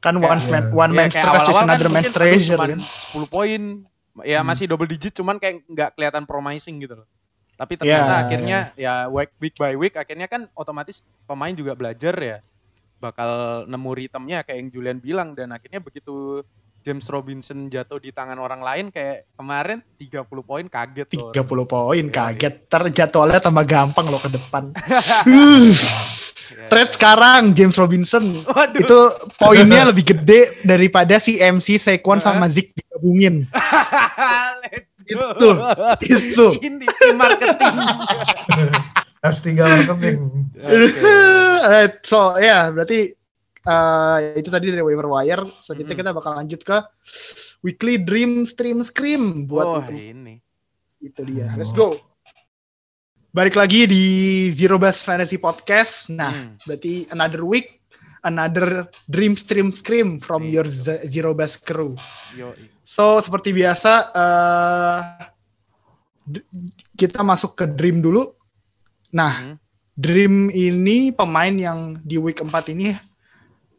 [0.00, 1.12] Kan Kayak- one man Iya.
[1.12, 2.80] one trash is awal-awal kan another aduh, treasure cuman kan.
[2.82, 3.62] 10 poin.
[4.24, 4.48] Ya Hmm.
[4.48, 7.08] masih double digit cuman kayak nggak kelihatan promising gitu loh.
[7.56, 12.12] Tapi ternyata Ya, akhirnya ya week, week by week akhirnya kan otomatis pemain juga belajar
[12.16, 12.38] ya.
[12.96, 13.30] Bakal
[13.68, 16.40] nemu ritmenya kayak yang Julian bilang dan akhirnya begitu
[16.86, 21.34] James Robinson jatuh di tangan orang lain kayak kemarin 30 poin kaget loh.
[21.34, 22.54] 30 poin Iya, kaget.
[22.70, 24.70] Terjadwalnya tambah gampang loh ke depan.
[26.46, 28.78] Ya, Trade sekarang James Robinson Waduh.
[28.78, 28.98] itu
[29.34, 33.42] poinnya lebih gede daripada si MC Saquon sama Zeke digabungin.
[35.06, 35.22] Itu,
[36.02, 36.46] itu.
[36.66, 37.76] Ini marketing.
[39.26, 40.18] S3 marketing.
[40.56, 41.00] Oke.
[41.62, 43.10] Alright, so ya berarti
[43.60, 45.44] eh, itu tadi dari waiver wire.
[45.60, 46.02] Selanjutnya Mm-mm.
[46.06, 46.78] kita bakal lanjut ke
[47.60, 50.38] weekly dream stream scream buat Oh, ini.
[50.98, 51.50] itu dia.
[51.54, 51.98] Let's go.
[53.30, 54.04] Balik lagi di
[54.48, 56.08] Zero Best Fantasy Podcast.
[56.08, 56.56] Nah, Hmm.
[56.62, 57.84] berarti another week,
[58.22, 60.52] another dream stream scream from Iya.
[60.56, 61.92] your Z- Zero Best crew.
[62.32, 64.98] Yo, So seperti biasa eh
[66.24, 66.46] d-
[66.94, 68.30] kita masuk ke dream dulu.
[69.16, 69.56] Nah, Hmm.
[69.96, 72.92] dream ini pemain yang di week 4 ini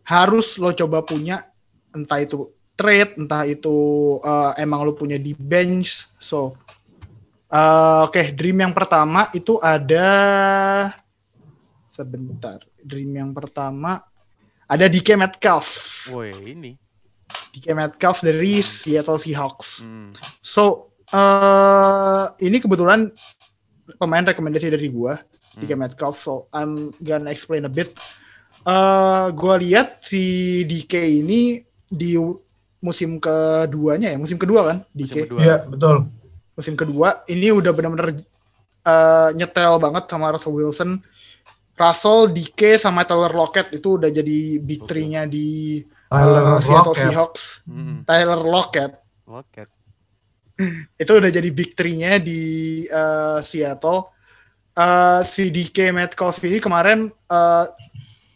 [0.02, 1.45] harus lo coba punya
[1.93, 3.78] entah itu trade, entah itu
[4.26, 6.10] eh, emang lo punya di bench.
[6.17, 6.58] So
[7.54, 10.10] eh, oke, dream yang pertama itu ada
[11.93, 12.65] sebentar.
[12.82, 14.02] Dream yang pertama
[14.65, 15.67] ada DK Metcalf.
[16.10, 16.71] Woi, ini.
[17.54, 19.84] DK Metcalf dari Seattle Seahawks.
[19.84, 20.12] Hmm.
[20.39, 23.12] So, eh ini kebetulan
[23.95, 25.15] pemain rekomendasi dari gua,
[25.56, 25.88] DK Hmm.
[25.88, 26.19] Metcalf.
[26.19, 27.95] So, I'm gonna explain a bit.
[28.67, 30.23] Eh gua lihat si
[30.67, 32.19] DK ini di
[32.78, 35.32] musim keduanya ya, musim kedua kan, DK.
[35.39, 36.12] Iya, betul.
[36.52, 38.12] Musim kedua ini udah benar-benar
[38.84, 41.00] eh, nyetel banget sama Russell Wilson.
[41.78, 47.06] Russell, DK sama Taylor Lockett itu udah jadi big three-nya di Tyler uh, Seattle Lockett.
[47.06, 47.97] Seahawks, Mm-mm.
[48.02, 48.91] Tyler Lockett.
[49.30, 49.69] Lockett.
[51.01, 52.41] itu udah jadi big three-nya di
[52.89, 54.13] uh, Seattle.
[54.77, 57.65] Uh, si DK Metcalf ini kemarin uh,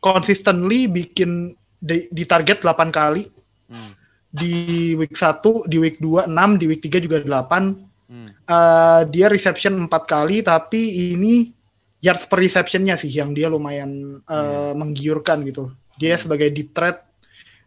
[0.02, 3.96] consistently bikin di, di target 8 kali Hmm.
[4.28, 8.12] di week 1, di week 2 6, di week 3 juga 8.
[8.12, 8.30] Hmm.
[8.44, 11.56] Uh, dia reception 4 kali tapi ini
[12.04, 15.72] yards per receptionnya sih yang dia lumayan uh, menggiurkan gitu.
[15.96, 17.00] Dia sebagai deep threat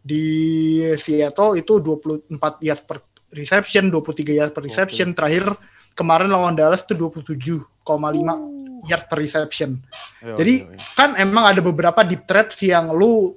[0.05, 2.29] di Seattle itu 24
[2.61, 3.01] yards per
[3.37, 5.13] reception, 23 yards per reception.
[5.13, 5.51] Terakhir
[5.95, 9.79] kemarin lawan Dallas itu 27,5 yards per reception.
[10.23, 10.79] Yo, Jadi yo, yo.
[10.95, 13.35] kan emang ada beberapa deep threats yang lu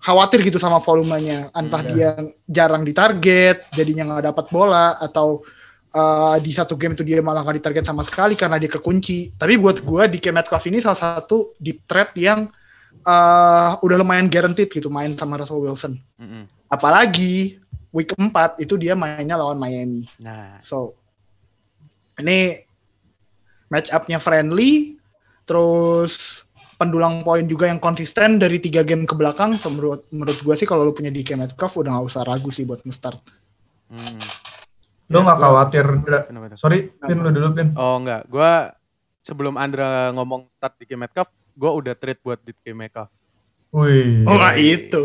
[0.00, 1.50] khawatir gitu sama volumenya.
[1.56, 1.90] Entah Hmm.
[1.90, 2.10] dia
[2.46, 5.42] jarang ditarget, jadinya nggak dapat bola, atau
[5.96, 9.34] uh, di satu game itu dia malah nggak ditarget sama sekali karena dia kekunci.
[9.34, 12.46] Tapi buat gua di Metcalf ini salah satu deep threat yang
[13.02, 15.98] uh, udah lumayan guaranteed gitu main sama Russell Wilson.
[16.20, 16.44] Mm-mm.
[16.66, 17.62] Apalagi
[17.96, 20.04] week 4 itu dia mainnya lawan Miami.
[20.20, 20.92] Nah, So
[22.20, 22.60] ini
[23.72, 25.00] match up-nya friendly,
[25.48, 26.44] terus
[26.76, 29.56] pendulang poin juga yang konsisten dari tiga game ke belakang.
[29.56, 32.68] So, menurut menurut gue sih kalau lu punya DK Metcalf udah nggak usah ragu sih
[32.68, 33.20] buat nge-start.
[33.92, 34.20] hmm.
[35.06, 35.86] Lu nggak khawatir?
[36.58, 37.72] Sorry, Pin lu dulu Pin.
[37.78, 38.74] Oh enggak, gua
[39.22, 43.10] sebelum Andra ngomong start di game Metcalf, gua udah trade buat di game Metcalf.
[43.70, 44.26] Wih.
[44.26, 45.02] Oh nggak itu.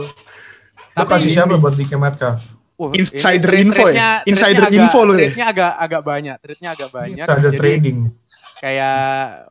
[0.97, 2.60] Lu kasih siapa buat DK Metcalf?
[2.81, 4.25] Wah, Insider ini info ya?
[4.25, 5.19] Insider trade-nya info agak, lu ya?
[5.21, 7.25] Trade-nya agak agak banyak, trade-nya agak banyak.
[7.27, 7.97] Ada Jadi trading.
[8.57, 9.01] kayak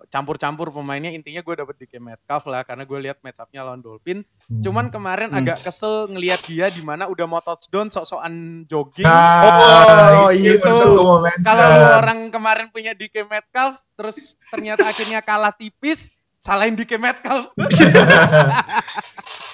[0.07, 3.79] campur-campur pemainnya intinya gue dapet di game Metcalf lah karena gue lihat match up-nya lawan
[3.79, 4.23] Dolphin.
[4.45, 4.63] Hmm.
[4.63, 5.39] Cuman kemarin Hmm.
[5.41, 8.31] agak kesel ngelihat dia di mana udah mau touchdown sok-sokan
[8.67, 9.03] jogging.
[9.03, 10.63] Oh, Nah, itu.
[10.63, 11.27] mention.
[11.41, 11.67] Kalau
[11.99, 17.51] orang kemarin punya DK Metcalf, terus ternyata akhirnya kalah tipis, salahin DK Metcalf.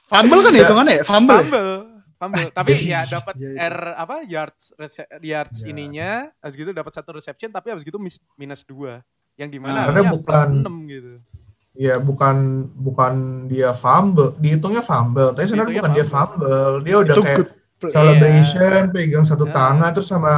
[0.06, 1.04] Fumble kan hitungannya ya?
[1.04, 1.32] Fumble.
[1.34, 1.42] ya?
[1.42, 1.95] Fumble.
[2.16, 2.48] Fumble.
[2.50, 3.68] Tapi ya dapat Iya, iya.
[3.68, 5.66] R apa yards rece- yards Ya.
[5.68, 9.04] ininya, habis gitu dapat satu reception tapi habis gitu mis- minus dua.
[9.36, 11.12] Yang di Nah, mana karena harusnya bukan- 6 gitu.
[11.76, 12.36] Ya bukan
[12.72, 13.14] bukan
[13.46, 15.30] dia fumble, dihitungnya fumble.
[15.30, 16.74] Tapi sebenarnya bukan Dihitungnya dia fumble.
[16.80, 17.50] Dia udah Itu kayak good
[17.92, 19.52] celebration, pegang satu Ya.
[19.52, 20.34] tangan terus sama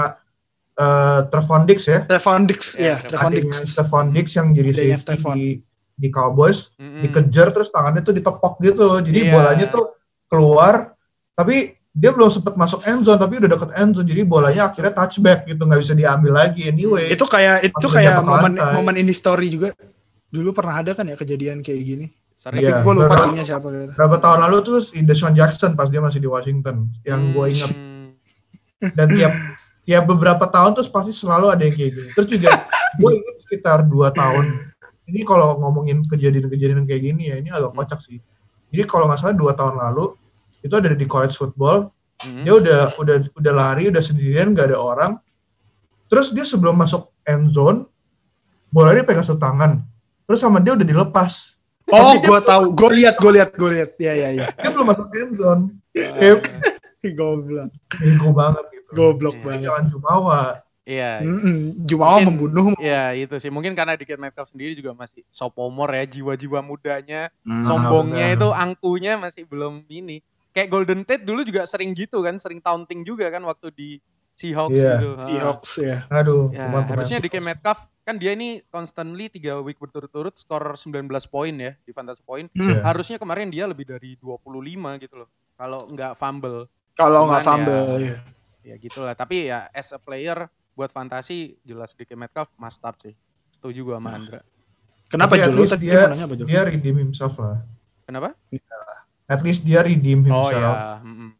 [0.74, 1.98] eh Trevon Dix ya.
[2.04, 3.46] Trevon Dix, Ya, ya, Trevon Dix.
[3.72, 5.34] Trevon Dix yang jadi Adanya safety Trevon.
[5.34, 5.46] di,
[5.92, 7.02] di Cowboys Mm-mm.
[7.02, 8.86] dikejar terus tangannya tuh ditepok gitu.
[9.00, 9.32] Jadi Iya.
[9.32, 9.84] bolanya tuh
[10.26, 10.97] keluar
[11.38, 14.90] tapi dia belum sempat masuk end zone tapi udah deket end zone jadi bolanya akhirnya
[14.90, 17.14] touchback gitu nggak bisa diambil lagi anyway.
[17.14, 18.74] Itu kayak itu kayak momen lantai.
[18.74, 19.70] momen ini story juga.
[20.34, 22.06] Dulu pernah ada kan ya kejadian kayak gini.
[22.34, 22.58] Sering.
[22.58, 22.82] Iya.
[22.82, 23.94] Gue lupa timnya siapa gitu.
[23.94, 27.70] Berapa tahun lalu tuh si Deshaun Jackson pas dia masih di Washington yang gue ingat
[28.78, 28.94] Hmm.
[28.94, 29.34] dan tiap
[29.82, 32.10] tiap beberapa tahun terus pasti selalu ada yang kayak gini.
[32.18, 32.66] Terus juga
[32.98, 34.58] gue ingat sekitar dua tahun.
[35.06, 38.18] Ini kalau ngomongin kejadian-kejadian kayak gini ya ini agak kocak sih.
[38.74, 40.17] Jadi kalau nggak salah dua tahun lalu
[40.60, 42.42] itu ada di college football Hmm.
[42.42, 45.12] dia udah udah udah lari udah sendirian nggak ada orang.
[46.06, 47.86] Terus dia sebelum masuk end zone
[48.68, 49.78] bola dia pegang satu tangan.
[50.26, 51.62] Terus sama dia udah dilepas.
[51.86, 52.74] Oh, gue tahu.
[52.74, 53.90] Gue lihat, gue lihat, gue lihat.
[53.96, 54.46] Ya, ya, ya.
[54.50, 55.62] Dia belum masuk end zone.
[55.88, 56.42] Kayak
[57.16, 57.70] Goblok.
[57.94, 58.88] bego banget gitu.
[58.92, 59.44] Goblok Iya.
[59.46, 59.62] banget.
[59.62, 60.42] Jangan jumawa.
[60.82, 61.12] Iya.
[61.22, 61.58] Mm-mm.
[61.80, 62.68] Jumawa Mungkin- membunuh.
[62.76, 67.62] Ya itu sih mungkin karena Dikit Metcalf sendiri juga masih sophomore ya jiwa-jiwa mudanya Hmm.
[67.62, 68.36] Ah, sombongnya benar.
[68.36, 70.18] itu angkunya masih belum ini
[70.58, 73.88] kayak Golden Tate dulu juga sering gitu kan sering taunting juga kan waktu di
[74.34, 74.94] Seahawks Iya.
[74.96, 75.42] gitu Di Ah.
[75.44, 75.96] Hawks ya.
[76.08, 77.22] Aduh, Ya, harusnya Seahawks.
[77.44, 82.46] Metcalf kan dia ini constantly 3 week berturut-turut skor 19 poin ya di fantasy poin.
[82.52, 82.70] Hmm.
[82.70, 82.80] Iya.
[82.82, 85.28] Harusnya kemarin dia lebih dari 25 gitu loh.
[85.54, 86.70] Kalau nggak fumble.
[86.94, 87.82] Kalau nggak Cuman fumble.
[87.98, 88.16] ya- ya.
[88.62, 89.14] Ya gitulah.
[89.14, 93.14] Tapi ya as a player buat fantasi jelas Dikit Metcalf must start sih.
[93.50, 94.46] Setuju gua sama Andra.
[95.10, 95.50] Kenapa tadi
[95.82, 96.46] dia- Jul?
[96.46, 97.58] Dia redeem himself lah.
[98.06, 98.38] Kenapa?
[99.28, 100.56] At least dia redeem Oh himself.
[100.56, 101.04] ya.
[101.04, 101.30] mm-mm.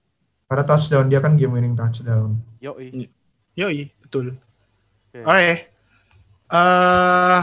[0.44, 2.36] Karena touchdown dia kan game winning touchdown.
[2.60, 3.08] Yoi.
[3.56, 4.36] Yoi, betul.
[5.08, 5.24] Oke.
[5.24, 5.52] Oke.
[6.48, 7.40] Eh,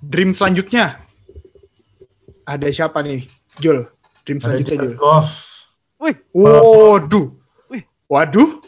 [0.00, 1.00] dream selanjutnya.
[2.44, 3.28] Ada siapa nih?
[3.60, 3.84] Jul.
[4.24, 4.92] Dream Ada selanjutnya Jul.
[4.96, 5.30] Goff.
[5.98, 7.26] Wih, Waduh.
[7.68, 7.82] Wih.
[8.06, 8.60] Waduh.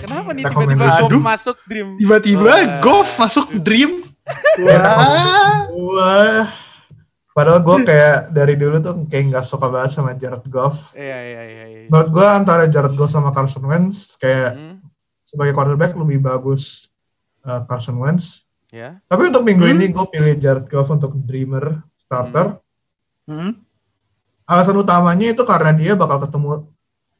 [0.00, 1.88] kenapa nih tiba-tiba Goff masuk dream?
[1.96, 2.52] Tiba-tiba.
[2.80, 3.92] Goff masuk dream.
[4.64, 5.68] Wah.
[5.70, 6.44] Wah.
[7.36, 10.96] Padahal gue kayak dari dulu tuh kayak nggak suka banget sama Jared Goff.
[10.96, 11.80] Iya iya iya iya.
[11.86, 14.80] Menurut gue antara Jared Goff sama Carson Wentz kayak Hmm,
[15.20, 16.88] sebagai quarterback lebih bagus
[17.42, 18.48] uh, Carson Wentz.
[18.66, 18.96] ya.
[19.04, 19.74] Tapi untuk minggu Hmm.
[19.74, 22.56] ini gue pilih Jared Goff untuk dreamer starter.
[23.24, 23.52] Hmm.
[24.42, 26.72] Alasan utamanya itu karena dia bakal ketemu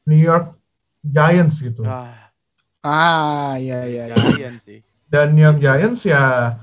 [0.03, 0.57] New York
[0.99, 1.83] Giants gitu.
[1.83, 2.31] Wah,
[2.79, 4.03] Ah, iya iya.
[4.07, 4.15] iya.
[4.15, 4.79] Giant sih.
[5.05, 6.55] Dan New York Giants ya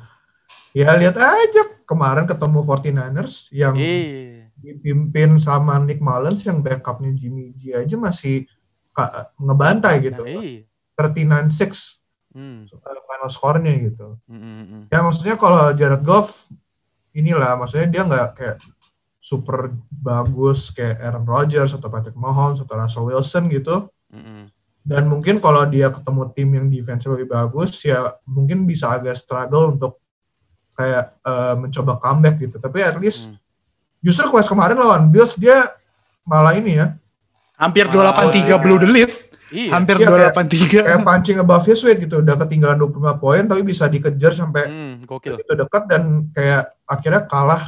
[0.74, 4.50] ya lihat aja kemarin ketemu 49ers yang Iya.
[4.58, 8.44] dipimpin sama Nick Mullins yang backupnya Jimmy G aja masih
[9.38, 10.22] ngebantai gitu.
[10.26, 10.66] Iya.
[10.94, 12.02] 39-6
[12.34, 12.66] Hmm.
[12.66, 14.18] final score-nya gitu.
[14.26, 14.82] Hmm, hmm, hmm.
[14.90, 16.50] Ya maksudnya kalau Jared Goff
[17.14, 18.56] inilah maksudnya dia nggak kayak
[19.22, 23.86] super bagus kayak Aaron Rodgers atau Patrick Mahomes atau Russell Wilson gitu.
[24.10, 24.44] Hmm, hmm.
[24.84, 29.70] Dan mungkin kalau dia ketemu tim yang defense lebih bagus ya mungkin bisa agak struggle
[29.78, 30.02] untuk
[30.74, 32.56] kayak uh, mencoba comeback gitu.
[32.56, 33.38] Tapi at least Hmm.
[34.00, 35.56] justru quest kemarin lawan Bills dia
[36.22, 36.92] malah ini ya
[37.54, 38.56] Hampir Ah, 283 iya.
[38.56, 39.14] blue delete.
[39.48, 39.70] Iya.
[39.72, 40.80] Hampir Iya, kayak- 283.
[40.82, 44.94] kayak punching above his weight gitu udah ketinggalan 25 poin tapi bisa dikejar sampai Hmm,
[45.04, 45.38] gokil.
[45.38, 47.62] begitu dekat dan kayak akhirnya kalah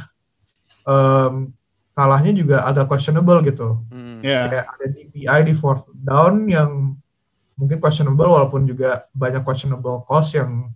[0.83, 1.51] em,
[1.93, 4.19] kalahnya juga agak questionable gitu Hmm.
[4.19, 4.47] Ya.
[4.47, 6.95] kayak ada DPI di fourth down yang
[7.53, 10.67] mungkin questionable walaupun juga banyak questionable cost yang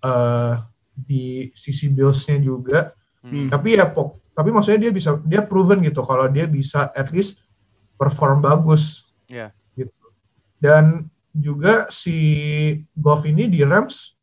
[0.00, 0.54] eh,
[0.94, 3.46] di sisi Bills-nya juga Hmm.
[3.48, 7.46] tapi ya pok tapi maksudnya dia bisa dia proven gitu kalau dia bisa at least
[7.94, 9.54] perform bagus Iya.
[9.72, 9.94] gitu
[10.58, 12.16] dan juga si
[12.92, 14.18] Goff ini di Rams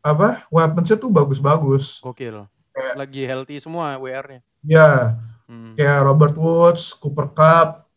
[0.00, 2.46] apa weapons-nya tuh bagus-bagus Gokil.
[2.70, 4.40] Kayak- Lagi healthy semua WR-nya.
[4.62, 5.74] ya Hmm.
[5.74, 7.90] kayak Robert Woods, Cooper Cup,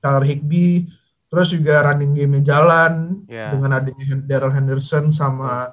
[0.00, 0.88] Tyler Higbee,
[1.28, 3.52] terus juga running game-nya jalan Ya.
[3.52, 5.72] dengan adanya Darrell Henderson sama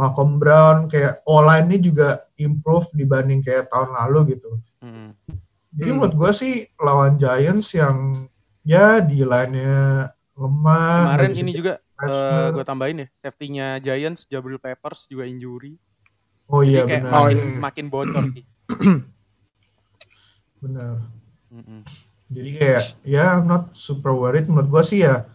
[0.00, 2.08] Malcolm Brown kayak O-line-nya juga
[2.40, 4.50] improve dibanding kayak tahun lalu gitu.
[4.80, 5.12] Hmm.
[5.76, 8.26] Jadi menurut gue sih lawan Giants yang
[8.64, 11.20] ya di line-nya lemah.
[11.20, 12.56] Kemarin ini juga pressure.
[12.56, 15.76] gue tambahin ya, safety-nya Giants, Jabril Peppers juga injury.
[16.50, 18.44] oh iya Jadi benar, makin, makin bocor sih.
[20.64, 20.92] benar.
[21.52, 21.80] Mm-mm.
[22.30, 25.28] Jadi kayak ya I'm not super worried menurut gue sih ya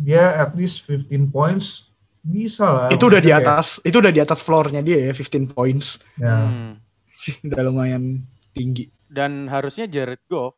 [0.00, 1.89] dia at least 15 points
[2.22, 2.88] bisa lah.
[2.88, 5.96] Itu udah di Maksudnya kayak- atas, itu udah di atas floor-nya dia ya, 15 points.
[6.14, 6.36] Ya.
[6.36, 6.72] Hmm.
[7.48, 8.88] udah lumayan tinggi.
[9.04, 10.54] Dan harusnya Jared Goff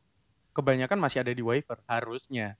[0.52, 2.54] kebanyakan masih ada di waiver harusnya.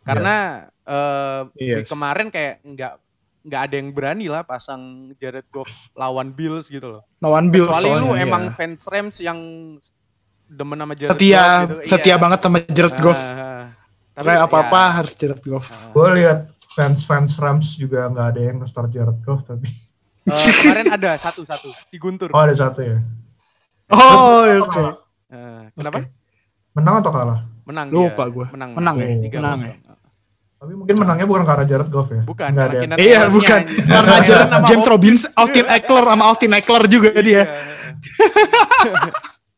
[0.00, 1.86] Karena eh week Yes.
[1.86, 2.92] kemarin kayak nggak
[3.40, 4.80] nggak ada yang berani lah pasang
[5.16, 7.02] Jared Goff lawan Bills gitu loh.
[7.20, 8.54] Lawan Bills Kecuali lu soalnya, emang iya.
[8.54, 9.38] fans Rams yang
[10.46, 11.88] demen sama Jared setia, Goff gitu.
[11.88, 12.16] setia Iya.
[12.16, 13.20] banget sama Jared Goff.
[13.20, 13.64] Ah,
[14.10, 15.66] tapi Kayak apa-apa ya, harus Jared Goff.
[15.68, 15.76] ah.
[15.90, 16.38] Gue lihat
[16.70, 19.66] fans-fans Rams juga nggak ada yang nge-start Jared Goff tapi
[20.20, 22.28] Eh, kemarin ada satu-satu di Guntur.
[22.30, 23.00] oh ada satu ya.
[23.88, 24.46] Oh, oke.
[24.46, 24.94] menang atau kalah?
[25.32, 25.98] Eh, kenapa?
[26.70, 27.38] Menang atau kalah?
[27.66, 28.46] Menang Lupa gua.
[28.52, 28.70] Menang.
[28.76, 29.06] Menang ya?
[29.32, 29.98] Menang kosong.
[30.60, 32.22] Tapi mungkin menangnya bukan karena Jared Goff ya.
[32.22, 32.78] Bukan, Nggak ada.
[33.00, 33.60] Iya, bukan.
[33.64, 34.86] Karena Jared, sama James.
[34.86, 37.42] Robinson, Austin Eckler sama Austin Eckler juga dia.
[37.42, 37.44] Iya.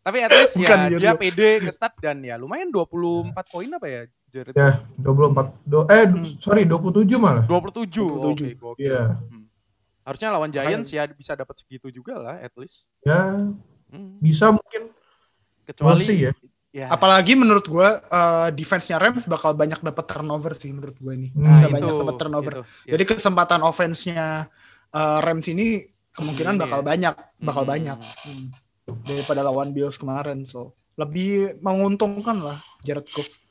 [0.03, 4.03] Tapi at least Bukan, ya dia pede nge-start dan ya lumayan 24 poin apa ya
[4.33, 4.55] Jared?
[4.57, 6.25] Ya, 24 do, eh Hmm.
[6.41, 7.45] sorry 27 malah.
[7.45, 7.85] 27.
[8.09, 8.25] 27.
[8.25, 8.83] Oke, gokil.
[8.83, 9.21] Iya.
[9.21, 9.45] Hmm.
[10.03, 12.89] Harusnya lawan Giants ya bisa dapat segitu juga lah at least.
[13.05, 13.53] Ya,
[13.87, 14.17] Hmm.
[14.19, 14.89] bisa mungkin
[15.63, 16.33] Kecuali see ya.
[16.73, 16.89] ya.
[16.89, 21.29] Apalagi menurut gua eh, defense-nya Rams bakal banyak dapat turnover sih menurut gua ini.
[21.31, 21.45] Hmm.
[21.47, 22.53] Bisa Nah, banyak dapat turnover.
[22.57, 22.91] itu, ya.
[22.97, 24.49] Jadi kesempatan offense-nya
[24.91, 26.87] eh, Rams ini kemungkinan Ini bakal ya.
[26.87, 27.71] banyak, bakal Hmm.
[27.71, 28.47] banyak Hmm.
[29.05, 30.45] daripada lawan Bills kemarin.
[30.45, 33.42] So lebih menguntungkan lah Jared Goff.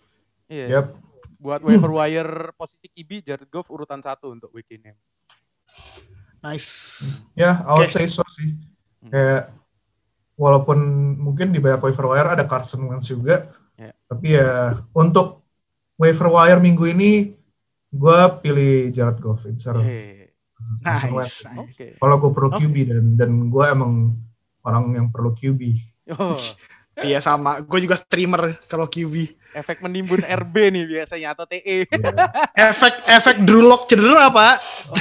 [0.51, 0.67] Iya.
[0.67, 0.87] Yap.
[1.39, 4.91] Buat waiver wire posisi QB Jared Goff urutan satu untuk week ini.
[6.43, 6.69] Nice.
[7.37, 7.95] ya I would Oke.
[7.95, 8.59] say so sih.
[9.01, 9.09] Hmm.
[9.09, 9.43] Kayak
[10.35, 10.79] walaupun
[11.17, 13.47] mungkin di banyak waiver wire ada Carson Wentz juga.
[13.79, 13.95] Ya.
[14.11, 15.47] Tapi ya untuk
[15.95, 17.33] waiver wire minggu ini
[17.89, 19.87] gue pilih Jared Goff instead of
[20.83, 21.41] Carson Wentz.
[21.41, 21.47] Nice.
[21.47, 21.61] nice.
[21.63, 21.85] Oke.
[21.97, 22.59] Kalau gue perlu Oke.
[22.59, 24.13] QB dan dan gue emang
[24.61, 25.61] orang yang perlu QB.
[26.17, 26.35] Oh,
[26.97, 27.61] Iya sama.
[27.61, 29.39] Gue juga streamer kalau QB.
[29.51, 31.83] efek menimbun RB nih biasanya atau TE.
[32.55, 34.55] Efek efek Drew Lock cedera pak.
[34.87, 34.95] Oh.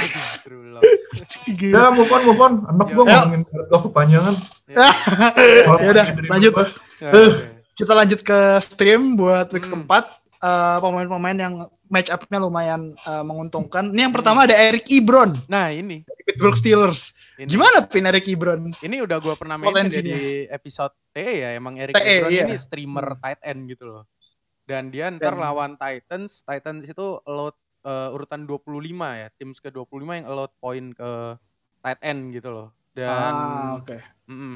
[1.47, 1.71] Gila.
[1.71, 2.53] Ya move on move on.
[2.65, 3.23] Anak gue Ya.
[3.23, 4.35] ngomongin Goff kepanjangan.
[4.67, 6.51] Kalau Ya udah, lanjut.
[6.51, 6.67] Oke.
[7.71, 9.83] Kita lanjut ke stream buat week Hmm.
[9.83, 10.03] keempat.
[10.41, 11.53] Eh, pemain-pemain yang
[11.85, 13.87] match up-nya lumayan eh, menguntungkan.
[13.87, 16.01] Ini yang pertama ada Eric Ebron, Nah ini,
[16.41, 17.01] Pittsburgh Steelers.
[17.37, 17.49] ini.
[17.53, 18.73] Gimana pin Eric Ebron?
[18.81, 20.09] Ini udah gua pernah Potensinya.
[20.09, 22.49] di episode TE ya, emang Eric TE, Ebron iya.
[22.49, 24.03] ini streamer tight end gitu loh.
[24.65, 27.53] Dan dia ntar Dan- lawan Titans, Titans itu allowed
[27.85, 31.11] eh, urutan 25 ya, tim ke 25 yang allowed poin ke
[31.85, 32.67] tight end gitu loh.
[32.97, 33.97] Dan ah, oke.
[34.25, 34.55] mm-mm,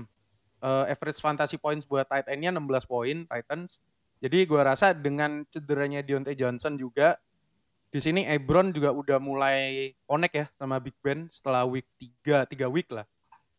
[0.65, 3.77] eh, average fantasy points buat tight endnya 16 poin Titans.
[4.25, 7.21] Jadi gua rasa dengan cederanya Deontay Johnson juga
[7.95, 12.67] di sini Ebron juga udah mulai connect ya sama Big Ben setelah week 3 3
[12.67, 13.07] week lah.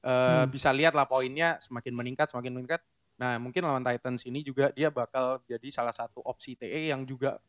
[0.04, 0.12] Eh,
[0.44, 0.44] Hmm.
[0.46, 2.84] bisa lihat lah poinnya semakin meningkat semakin meningkat.
[3.16, 7.40] Nah, mungkin lawan Titans ini juga dia bakal jadi salah satu opsi TE yang juga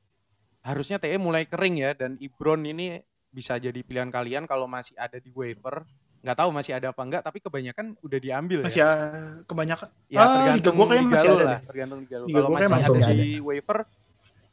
[0.64, 5.20] harusnya TE mulai kering ya dan Ibron ini bisa jadi pilihan kalian kalau masih ada
[5.20, 5.84] di waiver
[6.24, 8.88] nggak tahu masih ada apa enggak tapi kebanyakan udah diambil Masih ya.
[8.90, 8.96] ya,
[9.44, 9.88] kebanyakan.
[10.08, 11.62] Ya Ah, tergantung liga gua kayaknya masih ada lah, deh.
[11.68, 12.26] tergantung liga lu.
[12.32, 13.12] Kalau masih masih ada.
[13.12, 13.78] di waiver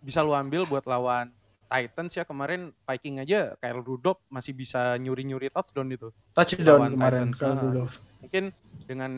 [0.03, 1.31] bisa lu ambil buat lawan
[1.65, 6.09] Titans ya kemarin Viking aja Kyle Rudolph masih bisa nyuri-nyuri touchdown itu.
[6.33, 7.59] Touchdown Lawan kemarin Titans, ke ah.
[7.59, 7.95] Rudolph.
[8.23, 8.45] Mungkin
[8.85, 9.11] dengan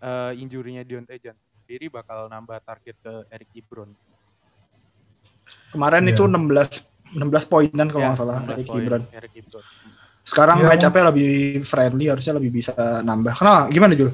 [0.00, 3.90] eh, injurinya Diontae Johnson sendiri bakal nambah target ke Eric Ebron.
[5.72, 6.12] Kemarin Iya.
[6.16, 9.02] itu 16 16 poinan kalau Ya, nggak salah 16 Eric Ebron.
[9.12, 9.64] Eric Ebron.
[10.24, 10.68] Sekarang Ya.
[10.72, 11.32] match lebih
[11.68, 12.72] friendly, harusnya lebih bisa
[13.04, 13.36] nambah.
[13.36, 13.68] Kenapa?
[13.68, 14.12] Gimana Jul?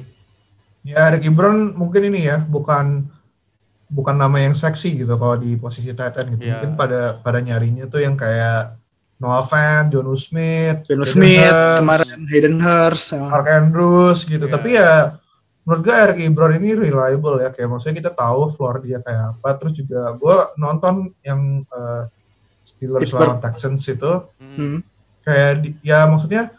[0.83, 3.07] Ya Eric Ebron mungkin ini ya bukan
[3.91, 6.47] bukan nama yang seksi gitu kalau di posisi tight end gitu.
[6.47, 6.63] Iya.
[6.63, 8.79] Mungkin pada pada nyarinya tuh yang kayak
[9.19, 13.07] Noah Fant, Jonu Smith, Geno Hayden Smith, Hurst, kemarin Hayden Hurst.
[13.11, 13.21] ya.
[13.21, 14.45] Mark Andrews gitu.
[14.47, 14.53] Iya.
[14.55, 14.91] Tapi ya
[15.61, 17.49] menurut gue Eric Ebron ini reliable ya.
[17.51, 19.49] Kayak maksudnya kita tahu floor dia kayak apa.
[19.59, 22.01] Terus juga gue nonton yang eh,
[22.63, 24.55] Steelers lawan Texans itu Hmm.
[24.57, 24.79] Hmm.
[25.21, 26.49] kayak di- ya maksudnya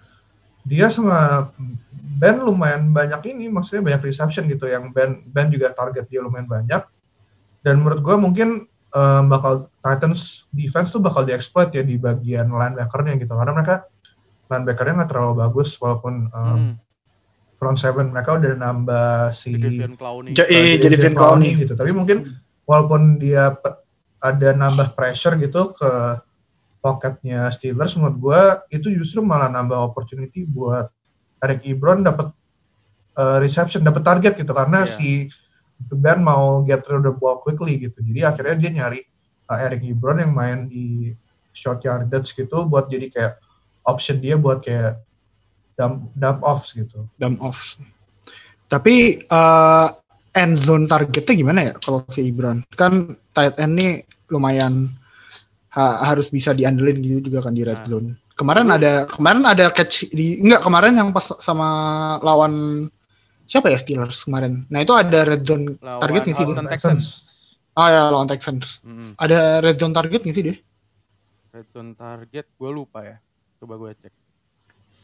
[0.63, 1.51] dia sama
[2.13, 6.47] Ben lumayan banyak ini maksudnya banyak reception gitu yang Ben Ben juga target dia lumayan
[6.47, 6.79] banyak
[7.63, 8.49] dan menurut gue mungkin
[8.93, 13.75] em, bakal Titans defense tuh bakal dieksploit ya di bagian linebackernya gitu karena mereka
[14.47, 16.73] linebackernya nggak terlalu bagus walaupun em, Hmm.
[17.57, 20.35] front seven mereka udah nambah si Jadavion Clowney.
[20.35, 21.79] Ja- uh, eh, jadi Vin Clowney gitu.
[21.79, 22.35] Tapi mungkin
[22.67, 23.79] walaupun dia pe-
[24.19, 25.91] ada nambah pressure gitu ke
[26.79, 30.91] pocketnya Steelers, menurut gua itu justru malah nambah opportunity buat
[31.39, 32.35] Eric Ebron dapat
[33.15, 34.91] uh, reception, dapat target gitu karena Iya.
[34.91, 35.31] si
[35.91, 37.99] Ben mau get rid of the ball quickly gitu.
[37.99, 39.01] Jadi akhirnya dia nyari
[39.49, 41.13] uh, Eric Ebron yang main di
[41.53, 43.33] short yardage gitu buat jadi kayak
[43.85, 45.03] option dia buat kayak
[45.77, 47.09] dump dump off gitu.
[47.19, 47.77] Dump off.
[48.69, 49.89] Tapi eh,
[50.33, 52.65] end zone targetnya gimana ya kalau si Ibron?
[52.73, 53.93] Kan tight end nih
[54.33, 54.89] lumayan
[55.77, 57.89] ha- harus bisa diandelin gitu juga kan di red Nah.
[57.89, 58.09] zone.
[58.33, 61.69] Kemarin ada kemarin ada catch di enggak kemarin yang pas sama
[62.25, 62.89] lawan
[63.53, 64.65] siapa ya Steelers kemarin.
[64.67, 66.45] Nah itu ada red zone Lawan target nggak sih?
[66.47, 66.65] Dia?
[66.65, 67.05] Texans.
[67.73, 68.81] Ah ya lawan Texans.
[68.81, 69.13] Hmm.
[69.15, 70.57] Ada red zone target nggak sih dia?
[71.53, 73.17] Red zone target gue lupa ya.
[73.61, 74.13] Coba gue cek.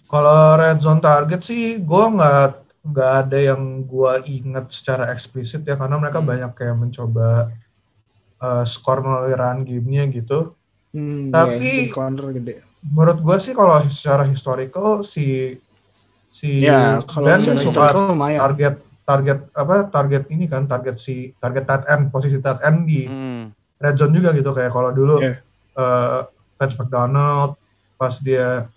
[0.08, 2.48] Kalau red zone target sih, gue nggak
[2.88, 6.28] nggak ada yang gue ingat secara eksplisit ya karena mereka Hmm.
[6.32, 7.52] banyak kayak mencoba
[8.38, 10.56] uh, skor melalui run game-nya gitu.
[10.88, 12.64] Hmm, Tapi- iya, corner gede.
[12.80, 15.52] Menurut gue sih kalau secara historical si
[16.28, 17.58] si Ya kalau Ben secara
[17.90, 18.38] suka lumayan.
[18.40, 23.04] target target apa target ini kan target si target tight end posisi tight end di
[23.04, 23.48] Hmm.
[23.76, 25.40] red zone juga gitu kayak kalau dulu Iya.
[25.74, 26.20] eh
[26.54, 27.54] Vance McDonald
[27.94, 28.68] pas dia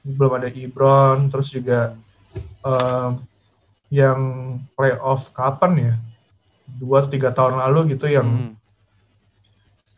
[0.00, 1.92] belum ada Ebron terus juga
[2.62, 3.10] em,
[3.88, 4.18] yang
[4.72, 5.94] playoff kapan ya
[6.66, 8.52] dua atau tiga tahun lalu gitu yang Hmm.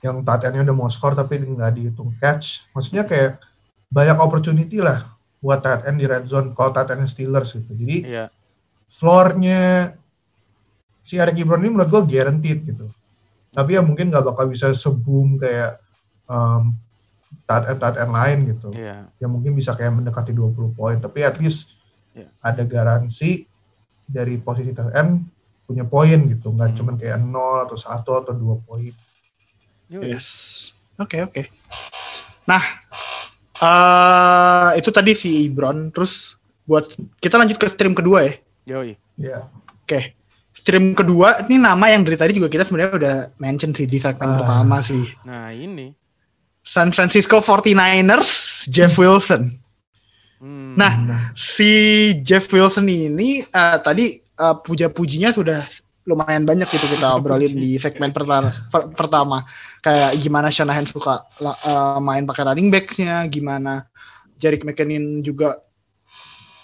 [0.01, 3.41] yang tight endnya udah mau skor tapi nggak dihitung catch maksudnya kayak
[3.89, 7.97] banyak opportunity lah buat tight end di red zone kalau tight endnya Steelers gitu jadi
[8.03, 8.25] Iya.
[8.87, 9.93] floornya
[11.01, 12.87] si Eric Ebron ini menurut gue guaranteed gitu.
[13.51, 15.79] Tapi ya mungkin nggak bakal bisa seboom kayak
[16.27, 16.75] um,
[17.47, 18.69] tight end tight end lain gitu.
[18.71, 19.07] Iya.
[19.17, 20.99] Yang mungkin bisa kayak mendekati 20 poin.
[20.99, 21.79] Tapi at least
[22.11, 22.27] Iya.
[22.43, 23.47] ada garansi
[24.03, 25.23] dari posisi tight end
[25.63, 26.51] punya poin gitu.
[26.51, 26.77] Nggak Hmm.
[26.77, 28.93] cuman kayak 0 atau 1 atau 2 poin.
[29.89, 30.27] Yes.
[30.97, 31.43] Oke oke.
[32.45, 32.63] Nah,
[33.61, 35.91] eh itu tadi si Ibron.
[35.91, 36.37] Terus
[36.67, 36.85] buat
[37.19, 38.33] kita lanjut ke stream kedua ya.
[38.67, 38.97] Yoi.
[39.17, 39.49] Ya.
[39.83, 40.13] Oke.
[40.57, 44.33] Stream kedua ini nama yang dari tadi juga kita sebenarnya udah mention sih di segmen
[44.33, 44.37] Ah.
[44.41, 45.05] pertama sih.
[45.25, 45.93] Nah ini.
[46.67, 49.55] San Francisco 49ers Jeff Wilson.
[50.43, 50.75] Hmm.
[50.77, 50.93] Nah,
[51.33, 51.71] si
[52.21, 55.63] Jeff Wilson ini eh, tadi eh, puja-pujinya sudah
[56.07, 59.43] lumayan banyak gitu kita obrolin di segmen pertama, per- pertama.
[59.83, 63.91] Kayak gimana Shanahan suka eh, main pakai running back-nya, gimana
[64.37, 65.59] Jerick McKinnon juga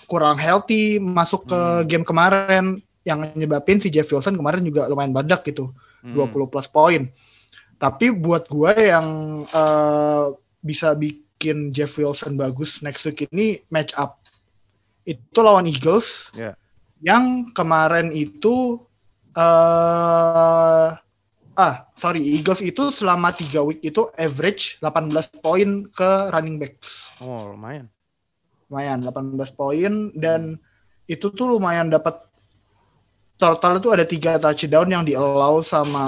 [0.07, 1.87] kurang healthy masuk ke Hmm.
[1.89, 2.65] game kemarin
[3.03, 5.73] yang nyebabin si Jeff Wilson kemarin juga lumayan badak gitu.
[6.03, 6.15] Hmm.
[6.15, 7.11] 20 plus poin.
[7.77, 9.07] Tapi buat gue yang
[9.45, 10.25] eh,
[10.61, 14.23] bisa bikin Jeff Wilson bagus next week ini match up.
[15.03, 16.55] Itu lawan Eagles Ya.
[17.01, 18.79] yang kemarin itu
[19.33, 20.89] eh
[21.53, 25.13] ah sorry Eagles itu selama tiga week itu average 18
[25.45, 27.13] poin ke running backs.
[27.21, 27.89] Oh lumayan.
[28.73, 30.57] lumayan 18 poin dan
[31.05, 32.25] itu tuh lumayan dapat
[33.37, 36.07] total itu ada tiga touchdown yang di allow sama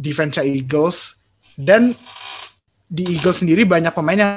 [0.00, 1.20] defense Eagles.
[1.54, 1.94] Dan
[2.88, 4.32] di Eagles sendiri banyak pemain yang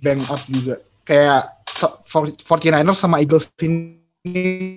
[0.00, 0.80] bank up juga.
[1.02, 4.02] Kayak 49ers sama Eagles ini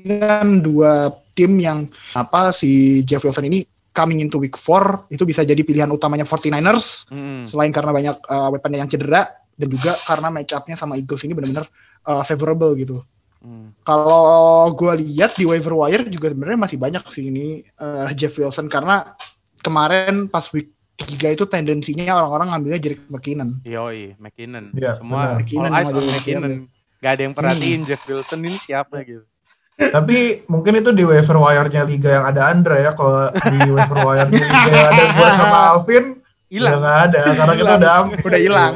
[0.06, 5.44] kan dua tim yang apa si Jeff Wilson ini coming into week 4 itu bisa
[5.44, 7.44] jadi pilihan utamanya 49ers Mm-mm.
[7.44, 11.36] selain karena banyak uh, weaponnya yang cedera dan juga karena match up-nya sama Eagles ini
[11.36, 11.68] benar-benar
[12.08, 13.04] uh, favorable gitu.
[13.44, 13.76] Mm.
[13.84, 18.72] Kalau gue lihat di waiver wire juga sebenarnya masih banyak sih ini uh, Jeff Wilson
[18.72, 19.12] karena
[19.60, 20.72] kemarin pas week
[21.02, 23.66] 3 itu tendensinya orang-orang ngambilnya Jerick McKinnon.
[23.66, 24.70] Yoi, McKinnon.
[24.78, 25.38] Iya, Semua benar.
[25.42, 26.06] McKinnon all eyes on.
[26.06, 26.54] McKinnon.
[27.02, 29.26] Gak ada yang perhatiin Jeff Wilson ini siapa gitu.
[29.74, 32.94] Tapi mungkin itu di waiver wire-nya liga yang ada Andra ya.
[32.94, 36.78] Kalau di waiver wire-nya liga yang ada gua sama Alvin, udah Hilang.
[36.78, 38.18] nggak ada karena kita udah ambil.
[38.22, 38.74] Udah hilang.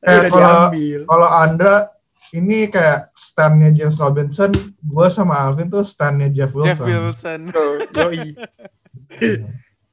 [0.00, 0.56] Udah kalau
[1.04, 1.74] kalau Andra
[2.30, 4.48] ini kayak stand-nya James Robinson,
[4.80, 6.88] gua sama Alvin tuh stand-nya Jeff Jeff Wilson.
[6.88, 7.40] Wilson.
[7.92, 8.32] Yoi.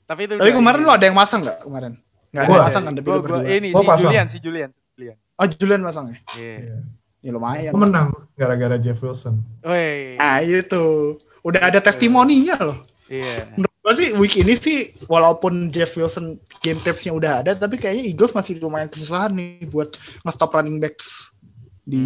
[0.05, 1.93] Tapi itu Tapi kemarin lo ada yang masang nggak kemarin?
[2.31, 2.93] Nggak ada Gua- yang masang kan?
[2.95, 3.41] Gua, berdua.
[3.45, 4.03] ini Gua si pasang.
[4.07, 5.17] Julian, si Julian, Julian.
[5.35, 6.17] Oh Julian masang ya?
[6.37, 6.55] Iya.
[6.61, 6.75] Iya.
[7.21, 7.71] Ya lumayan.
[7.73, 9.41] Menang gara-gara Jeff Wilson.
[9.61, 10.17] Woi.
[10.17, 11.17] Nah itu.
[11.41, 12.79] Udah ada testimoninya loh.
[13.05, 13.53] Iya.
[13.57, 18.05] Menurut gue sih week ini sih walaupun Jeff Wilson game tapes-nya udah ada tapi kayaknya
[18.07, 21.33] Eagles masih lumayan kesusahan nih buat nge-stop running backs
[21.81, 22.05] di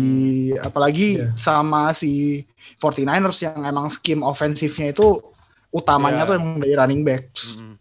[0.58, 1.36] apalagi Iya.
[1.36, 2.42] sama si
[2.80, 5.20] 49ers yang emang scheme ofensifnya itu
[5.70, 6.30] utamanya Iya.
[6.32, 7.60] tuh emang dari running backs.
[7.60, 7.76] Mm-mm.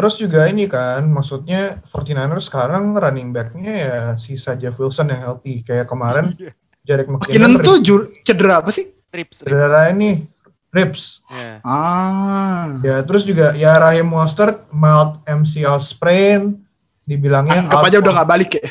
[0.00, 5.60] Terus juga ini kan, maksudnya 49ers sekarang running back-nya ya sisa Jeff Wilson yang healthy.
[5.60, 6.56] Kayak kemarin Iya.
[6.80, 8.88] Jarek McKinnon McKinnon tuh cedera apa sih?
[9.12, 9.44] Trips.
[9.44, 10.24] cedera ini
[10.72, 11.20] ribs.
[11.28, 11.60] Iya.
[11.66, 12.80] Ah.
[12.80, 16.56] Ya, terus juga ya Raheem Mostert mild MCL sprain
[17.04, 18.64] dibilangnya Anggap aja udah nggak balik ya.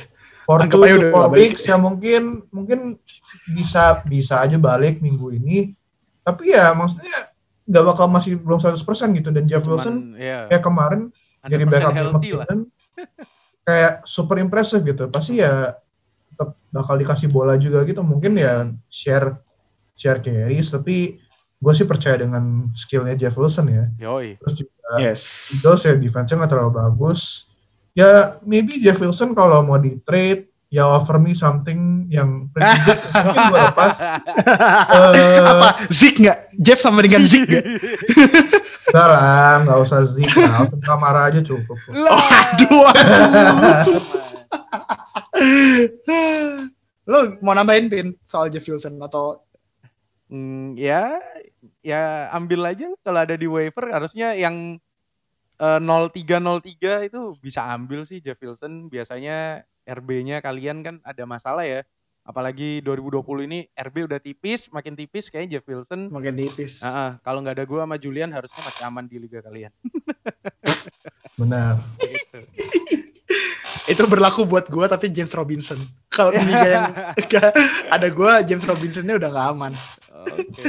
[0.50, 2.98] for anggap two aja to udah four weeks ya mungkin mungkin
[3.54, 5.78] bisa bisa aja balik minggu ini.
[6.26, 7.30] Tapi ya maksudnya
[7.70, 8.82] nggak bakal masih belum 100%
[9.14, 10.50] gitu dan Jeff Wilson Cuman, iya.
[10.50, 12.46] kayak kemarin 100% jadi backup healthy lah.
[12.48, 12.60] McKinnon
[13.68, 15.78] kayak super impressive gitu pasti ya
[16.34, 19.40] tetap bakal dikasih bola juga gitu mungkin ya share
[19.94, 21.22] share carries tapi
[21.60, 24.40] gue sih percaya dengan skillnya Jeff Wilson ya Yoi.
[24.42, 25.54] terus juga Yes.
[25.54, 27.46] Eagles ya defense-nya nggak terlalu bagus
[27.94, 32.99] ya maybe Jeff Wilson kalau mau di trade ya offer me something yang pretty good
[33.11, 33.95] mungkin gue lepas
[35.17, 36.38] Eh, Apa Zik nggak?
[36.55, 37.65] Jeff sama dengan Zik nggak?
[38.89, 44.01] enggak lah nggak usah Zeke lah Alvin Kamara aja cukup Oh, aduh, aduh.
[47.05, 49.41] Lo mau nambahin pin soal Jeff Wilson atau
[50.30, 51.17] Hmm, ya,
[51.82, 54.78] ya ambil aja kalau ada di waiver harusnya yang
[55.57, 58.93] eh, 0303 itu bisa ambil sih Jeff Wilson.
[58.93, 61.82] Biasanya RB-nya kalian kan ada masalah ya.
[62.30, 66.14] Apalagi 2020 ini RB udah tipis, makin tipis kayaknya Jeff Wilson.
[66.14, 66.86] makin tipis?
[66.86, 69.74] Ah, ah, kalau nggak ada gua sama Julian harusnya masih aman di liga kalian.
[71.40, 72.38] benar Gitu.
[73.90, 75.82] Itu berlaku buat gua tapi James Robinson.
[76.14, 76.86] Kalau di liga yang
[77.90, 79.74] ada gua James Robinsonnya udah nggak aman.
[80.30, 80.62] Oke.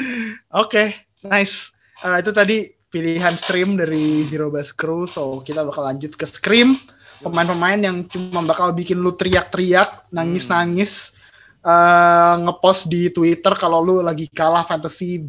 [0.49, 0.85] Oke,
[1.29, 1.77] nice.
[2.01, 2.57] Eh, itu tadi
[2.89, 5.05] pilihan stream dari Zero Base Crew.
[5.05, 6.81] So kita bakal lanjut ke scream.
[7.21, 11.17] Pemain-pemain yang cuma bakal bikin lu teriak-teriak, nangis-nangis.
[11.61, 15.29] eh ngepost di Twitter kalau lu lagi kalah fantasy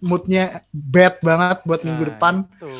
[0.00, 2.34] moodnya bad banget buat minggu Nah, depan.
[2.48, 2.72] itu.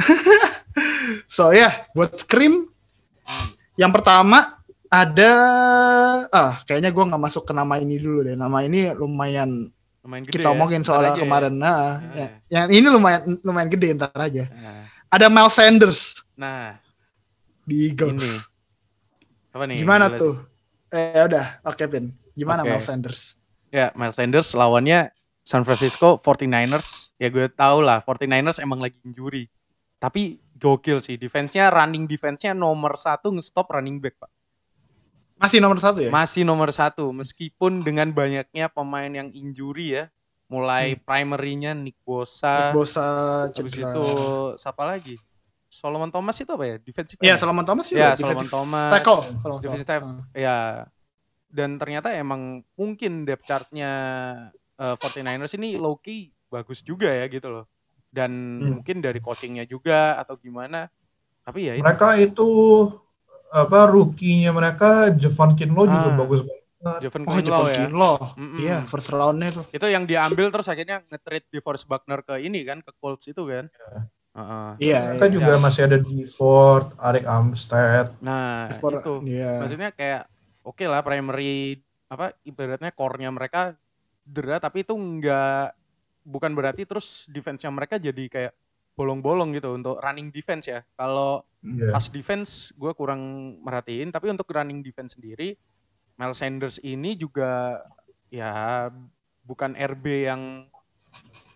[1.28, 2.72] So ya, yeah, buat scream
[3.22, 3.52] Hmm.
[3.76, 5.30] yang pertama ada
[6.28, 8.34] ah kayaknya gua nggak masuk ke nama ini dulu deh.
[8.34, 9.68] Nama ini lumayan
[10.00, 10.54] Lumayan gede kita ya.
[10.56, 11.22] omongin Ntar soalnya aja ya.
[11.22, 11.54] kemarin.
[11.54, 12.16] Nah, Nah.
[12.16, 14.44] ya- yang ini lumayan lumayan gede ntar aja.
[14.48, 16.00] Nah, Ada Miles Sanders
[16.34, 16.80] Nah,
[17.70, 18.18] di Eagles.
[18.18, 18.30] ini.
[19.54, 19.78] Apa nih?
[19.78, 20.18] Gimana Jelas.
[20.18, 20.34] tuh?
[20.90, 22.10] Eh udah, oke Pin.
[22.34, 22.74] Gimana Oke.
[22.74, 23.22] Miles Sanders?
[23.70, 25.14] Ya, Miles Sanders lawannya
[25.46, 27.14] San Francisco 49ers.
[27.18, 29.46] Ya gue tau lah, 49ers emang lagi injury.
[30.00, 34.30] Tapi gokil sih, defense-nya, running defense-nya nomor satu nge-stop running back, Pak.
[35.40, 36.10] Masih nomor satu ya?
[36.12, 40.04] Masih nomor satu, meskipun dengan banyaknya pemain yang injury ya.
[40.50, 44.06] Mulai primary-nya Nick Bosa, Bosa habis itu
[44.58, 45.14] siapa lagi?
[45.80, 46.76] Solomon Thomas itu apa ya?
[46.76, 47.40] Defensive Iya, end?
[47.40, 47.98] Solomon Thomas juga.
[47.98, 48.90] Ya, defensive Solomon Thomas.
[48.92, 49.20] Tackle.
[49.40, 50.14] kalau nggak Defensive tackle.
[50.36, 50.56] Ya,
[51.48, 52.40] dan ternyata emang
[52.74, 53.92] mungkin depth chart-nya
[54.76, 57.64] eh, 49ers ini low key bagus juga ya gitu loh.
[58.06, 58.70] Dan Hmm.
[58.76, 60.88] mungkin dari coachingnya juga atau gimana.
[61.40, 61.82] Tapi ya itu.
[61.82, 62.48] mereka itu
[63.50, 66.14] apa rookie-nya mereka Javon juga Ah.
[66.14, 66.58] bagus banget
[67.04, 67.76] Jovan Oh, Kinlaw ya.
[67.84, 68.16] Kinlaw.
[68.40, 68.56] Mm-mm.
[68.56, 69.64] Iya, first round-nya tuh.
[69.68, 73.68] Itu yang diambil terus akhirnya nge-trade DeForest Buckner ke ini kan, ke Colts itu kan.
[74.40, 74.70] Heeh.
[74.80, 74.98] Iya.
[75.12, 75.34] mereka iya.
[75.36, 79.14] juga masih ada di Ford Arik Armstead Nah, For- itu.
[79.28, 79.60] Iya.
[79.60, 80.22] Maksudnya kayak
[80.64, 83.76] oke lah primary apa ibaratnya core-nya mereka
[84.24, 85.76] dera tapi itu enggak
[86.24, 88.52] bukan berarti terus defense-nya mereka jadi kayak
[88.96, 90.80] bolong-bolong gitu untuk running defense ya.
[90.96, 91.92] Kalau Iya.
[91.92, 93.20] pas defense gue kurang
[93.60, 95.60] merhatiin tapi untuk running defense sendiri
[96.16, 97.80] Miles Sanders ini juga
[98.32, 98.88] ya
[99.44, 100.64] bukan RB yang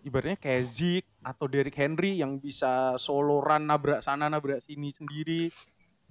[0.04, 5.48] ibaratnya kayak Zeke atau Derrick Henry yang bisa solo run nabrak sana nabrak sini sendiri.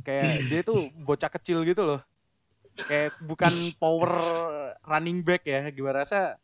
[0.01, 2.01] Kayak dia tuh bocah kecil gitu loh.
[2.73, 4.11] Kayak bukan power
[4.83, 5.69] running back ya.
[5.69, 6.41] Gue rasa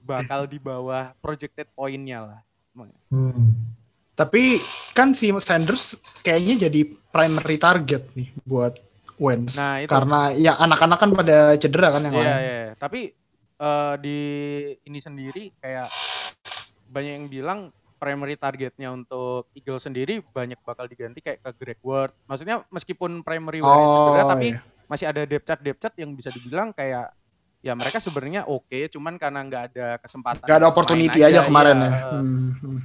[0.00, 2.40] bakal di bawah projected poinnya lah.
[3.12, 3.52] Hmm.
[4.16, 4.56] Tapi
[4.96, 8.76] kan si Sanders kayaknya jadi primary target nih buat
[9.20, 9.56] Wentz.
[9.60, 9.92] Nah, itu.
[9.92, 12.36] Karena ya anak-anak kan pada cedera kan yang Iya, lain.
[12.40, 12.60] iya.
[12.80, 13.00] Tapi
[13.60, 14.18] eh, di
[14.88, 15.88] ini sendiri kayak
[16.90, 17.58] banyak yang bilang
[17.96, 22.10] primary targetnya untuk Eagles sendiri banyak bakal diganti kayak ke Greg Ward.
[22.24, 24.60] Maksudnya meskipun primary wide Oh, cedera tapi iya.
[24.86, 27.12] masih ada depth chart depth chart yang bisa dibilang kayak
[27.60, 31.86] ya mereka sebenarnya oke cuman karena nggak ada kesempatan Gak ada opportunity aja, kemarin iya.
[31.86, 31.92] ya.
[31.92, 32.22] Eh,
[32.58, 32.80] Hmm.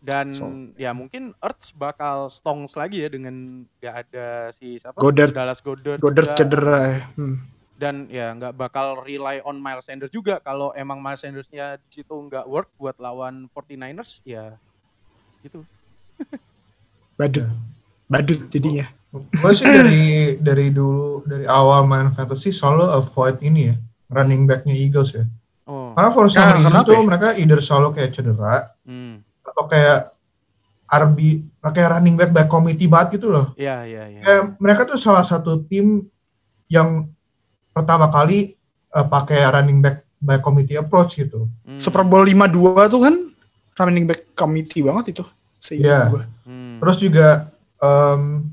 [0.00, 0.44] Dan So.
[0.76, 5.00] ya mungkin Earths bakal stongs lagi ya dengan nggak ada si siapa?
[5.00, 5.32] Goddard.
[5.32, 5.96] Dallas Goddard.
[5.96, 6.36] Goddard juga.
[6.36, 6.98] cedera ya.
[7.16, 7.36] Hmm.
[7.74, 12.14] Dan ya nggak bakal rely on Miles Sanders juga kalau emang Miles Sandersnya di situ
[12.14, 14.54] nggak work buat lawan 49ers ya
[15.42, 15.66] gitu
[17.18, 17.46] Badut.
[18.10, 18.86] Badut jadinya.
[19.14, 23.74] Gue sih dari dari dulu dari awal main fantasy selalu avoid ini ya
[24.10, 25.24] running backnya Eagles ya.
[25.70, 27.06] oh Karena for some reason kenapa tuh ya?
[27.06, 29.22] mereka either selalu kayak cedera hmm.
[29.46, 29.98] atau kayak
[30.90, 31.18] RB
[31.62, 33.54] kayak running back back committee banget gitu loh.
[33.54, 36.10] ya ya ya Kayak mereka tuh salah satu tim
[36.66, 37.06] yang
[37.74, 38.54] pertama kali
[38.88, 41.50] eh, pakai running back by committee approach gitu.
[41.66, 41.76] Hmm.
[41.76, 42.54] Super Bowl 52
[42.88, 43.14] tuh kan
[43.76, 45.24] running back committee banget itu.
[45.74, 46.08] Iya.
[46.08, 46.24] gua.
[46.46, 46.78] Hmm.
[46.78, 47.28] Terus juga
[47.76, 48.48] em,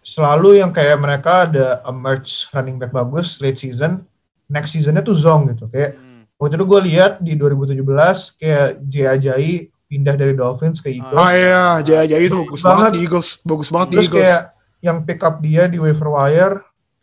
[0.00, 4.06] selalu yang kayak mereka ada emerge running back bagus late season,
[4.46, 5.66] next seasonnya tuh zong gitu.
[5.68, 6.22] Kayak Hmm.
[6.36, 9.54] waktu itu gue lihat di 2017 kayak Jay Ajayi
[9.86, 11.14] pindah dari Dolphins ke Eagles.
[11.14, 12.92] Oh iya, Jaya Jaya itu bagus banget banget.
[12.92, 13.28] di Eagles.
[13.40, 14.18] Bagus banget di Terus Eagles.
[14.18, 14.42] kayak
[14.82, 16.54] yang pick up dia di waiver wire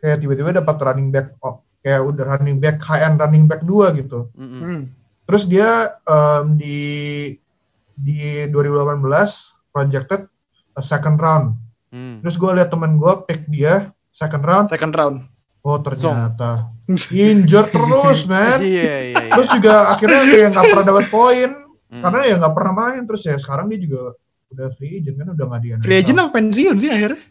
[0.03, 3.95] kayak tiba-tiba dapat running back oh, kayak udah running back high end running back dua
[3.95, 4.27] gitu.
[4.35, 4.61] Hmm, hmm.
[4.61, 4.81] Hmm.
[5.23, 5.69] Terus dia
[6.03, 6.79] em, di
[7.95, 8.99] di 2018
[9.71, 10.27] projected
[10.75, 11.55] a second round.
[11.87, 12.19] Hmm.
[12.19, 14.67] Terus gue liat temen gue pick dia second round.
[14.67, 15.17] Second round.
[15.63, 16.75] Oh ternyata
[17.07, 18.59] injured terus man.
[18.59, 21.51] iya iya iya Terus juga akhirnya kayak nggak pernah dapat poin
[21.93, 22.01] Hmm.
[22.01, 23.01] karena ya nggak pernah main.
[23.05, 24.17] Terus ya sekarang dia juga
[24.49, 25.67] udah free agent kan udah nggak di.
[25.85, 27.21] Free agent apa pensiun sih akhirnya?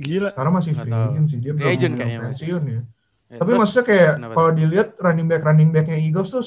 [0.00, 0.28] Gila.
[0.30, 2.80] Sekarang masih free agent sih dia Free belum agent kayaknya, pensiun ya.
[3.30, 6.42] Ya, Tapi terus- maksudnya kayak kalau dilihat running back running backnya Eagles tuh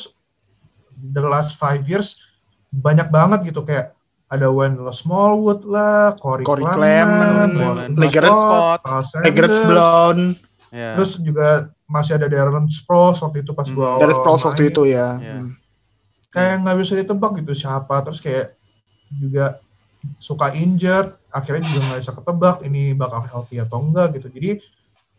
[0.95, 2.20] the last five years
[2.68, 3.93] banyak banget gitu kayak
[4.26, 7.54] ada Wendell Smallwood lah, Corey, Corey Clement,
[7.93, 8.82] Legarrette Scott,
[9.22, 10.18] Legarrette Sanders, Brown,
[10.74, 10.89] ya.
[10.97, 11.47] terus juga
[11.86, 13.78] masih ada Darren Sproles waktu itu pas Hmm.
[13.78, 15.22] gua dari awal Sproles waktu itu ya.
[15.22, 15.36] Iya.
[15.39, 15.49] Hmm.
[16.28, 18.58] kayak nggak bisa ditebak gitu siapa terus kayak
[19.14, 19.62] juga
[20.18, 24.61] suka injured akhirnya juga nggak bisa ketebak ini bakal healthy atau enggak gitu jadi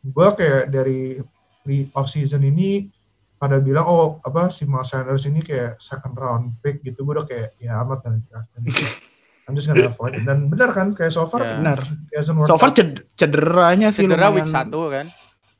[0.06, 1.18] gua kayak dari
[1.60, 2.86] di off season ini
[3.34, 7.26] pada bilang oh apa si Miles Sanders ini kayak second round pick gitu gue udah
[7.26, 8.14] kayak ya amat kan
[9.44, 10.24] I'm just gonna avoid it.
[10.24, 11.60] dan benar kan kayak so far Ya.
[11.60, 11.84] Benar.
[12.46, 14.36] So far ced- cederanya sih cedera lumayan.
[14.38, 15.06] week 1 kan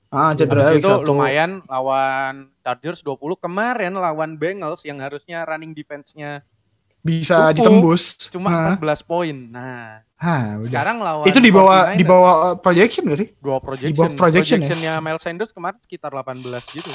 [0.08, 1.04] Ah, cedera Habis week itu satu.
[1.04, 6.40] lumayan lawan Chargers 20 kemarin lawan Bengals yang harusnya running defense-nya
[7.00, 7.56] bisa Cukup.
[7.58, 8.02] ditembus.
[8.30, 8.80] cuma Hah?
[8.80, 9.36] 14 poin.
[9.36, 10.68] Nah, Hah, udah.
[10.72, 13.28] sekarang lawan Itu di bawah 49ers, di bawah uh, projection gak sih?
[13.44, 13.92] dua projection.
[13.92, 14.64] di bawah projection ya?
[14.64, 16.40] Projectionnya Miles Sanders kemarin sekitar 18
[16.72, 16.92] gitu.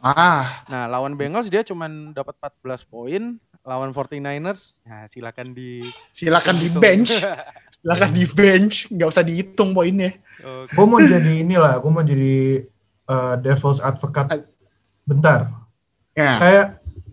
[0.00, 3.22] Ah, Nah, lawan Bengals dia cuma dapat 14 poin,
[3.64, 5.80] lawan 49ers, nah silakan di
[6.12, 7.24] silakan di bench,
[7.80, 10.12] silakan di bench, nggak usah dihitung poinnya.
[10.44, 10.76] Oke.
[10.76, 12.68] gue mau jadi inilah gue mau jadi
[13.08, 14.44] uh, devil's advocate
[15.04, 15.48] bentar
[16.12, 16.66] Ya, kayak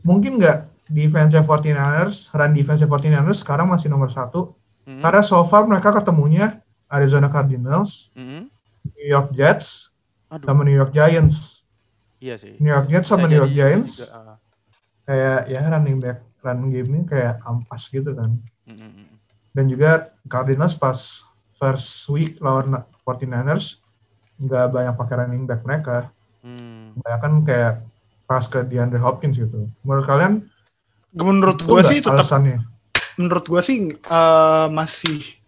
[0.03, 4.51] mungkin nggak defense 49ers, run defense 49ers sekarang masih nomor satu.
[4.87, 8.49] Mm, Karena so far mereka ketemunya Arizona Cardinals, mm.
[8.97, 9.93] New York Jets,
[10.31, 11.67] Aduh, sama New York Giants.
[12.21, 12.57] iya sih.
[12.61, 14.37] New York Jets sama Bisa New York Giants juga, ah.
[15.05, 18.37] kayak ya running back run game-nya kayak ampas gitu kan.
[18.65, 19.07] Mm, mm, mm.
[19.51, 20.97] Dan juga Cardinals pas
[21.51, 23.81] first week lawan 49ers
[24.41, 26.09] nggak banyak pakai running back mereka.
[26.41, 26.97] Hmm.
[26.97, 27.73] Kebanyakan kayak
[28.25, 29.69] pas ke DeAndre Hopkins gitu.
[29.85, 30.49] Menurut kalian
[31.13, 32.70] menurut nggak sih tetap alasannya?
[33.21, 35.41] Menurut gua sih eh, masih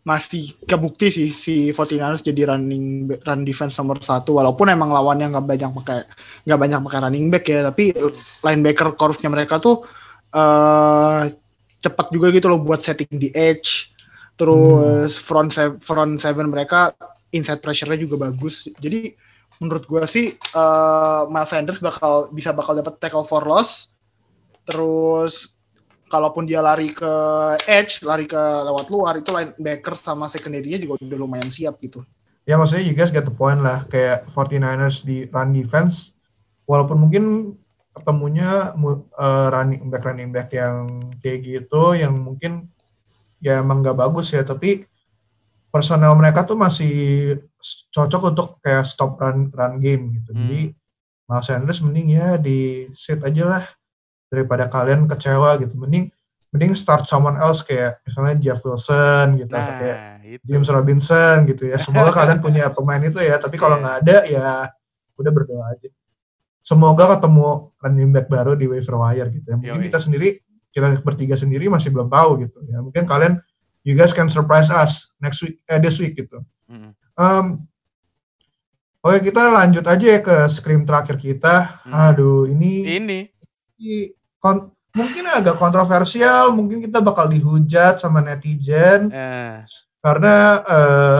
[0.00, 4.40] masih kebukti sih si 49ers jadi running run defense nomor satu.
[4.40, 5.98] Walaupun emang lawannya nggak banyak pakai
[6.48, 7.92] nggak banyak pakai running back ya tapi
[8.40, 9.84] linebacker course-nya mereka tuh
[10.32, 11.22] eh
[11.80, 13.92] cepat juga gitu loh buat setting di edge.
[14.40, 16.96] Terus front se- front seven mereka
[17.28, 18.72] inside pressure-nya juga bagus.
[18.80, 19.12] Jadi
[19.60, 23.92] menurut gua sih eh Miles Sanders bakal bisa bakal dapat tackle for loss.
[24.64, 25.52] Terus
[26.10, 27.12] kalaupun dia lari ke
[27.70, 32.02] edge, lari ke lewat luar itu linebacker sama secondary-nya juga udah lumayan siap gitu.
[32.42, 36.18] Ya maksudnya you guys get the point lah kayak 49ers di run defense
[36.66, 37.54] walaupun mungkin
[37.94, 42.66] ketemunya mu- eh, running back running back yang kayak gitu yang mungkin
[43.38, 44.82] ya emang nggak bagus ya tapi
[45.70, 46.92] personel mereka tuh masih
[47.94, 50.34] cocok untuk kayak stop run run game gitu.
[50.34, 50.40] Hmm.
[50.50, 50.62] Jadi
[51.30, 53.64] Miles Sanders mending ya di sit aja lah
[54.30, 55.74] daripada kalian kecewa gitu.
[55.74, 56.08] Mending
[56.50, 60.42] mending start someone else kayak misalnya Jeff Wilson gitu atau kayak Nah, itu.
[60.46, 61.76] James Robinson gitu ya.
[61.76, 63.36] Semoga kalian punya pemain itu ya.
[63.36, 63.82] Tapi kalau Iya.
[63.82, 64.48] nggak ada ya
[65.14, 65.88] udah berdoa aja.
[66.60, 69.56] Semoga ketemu running back baru di waiver wire gitu ya.
[69.56, 69.86] Mungkin Yoi.
[69.86, 70.28] kita sendiri
[70.70, 72.78] kita bertiga sendiri masih belum tahu gitu ya.
[72.78, 73.38] Mungkin kalian
[73.82, 76.38] you guys can surprise us next week eh this week gitu.
[76.66, 77.46] Mm, Em,
[79.00, 81.80] Oke kita lanjut aja ya ke scream terakhir kita.
[81.82, 81.92] mm.
[81.92, 83.18] Aduh ini Ini.
[83.78, 86.50] ini kon- mungkin agak kontroversial.
[86.50, 89.62] Mungkin kita bakal dihujat sama netizen eh,
[90.02, 90.36] karena
[90.66, 91.18] eh,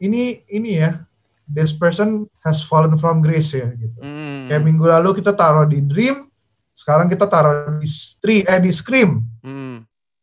[0.00, 1.04] ini ini ya
[1.44, 3.98] this person has fallen from grace ya gitu.
[4.00, 6.30] mm, Kayak minggu lalu kita taruh di Dream,
[6.72, 9.20] sekarang kita taruh di Stream eh di Scream.
[9.42, 9.76] mm.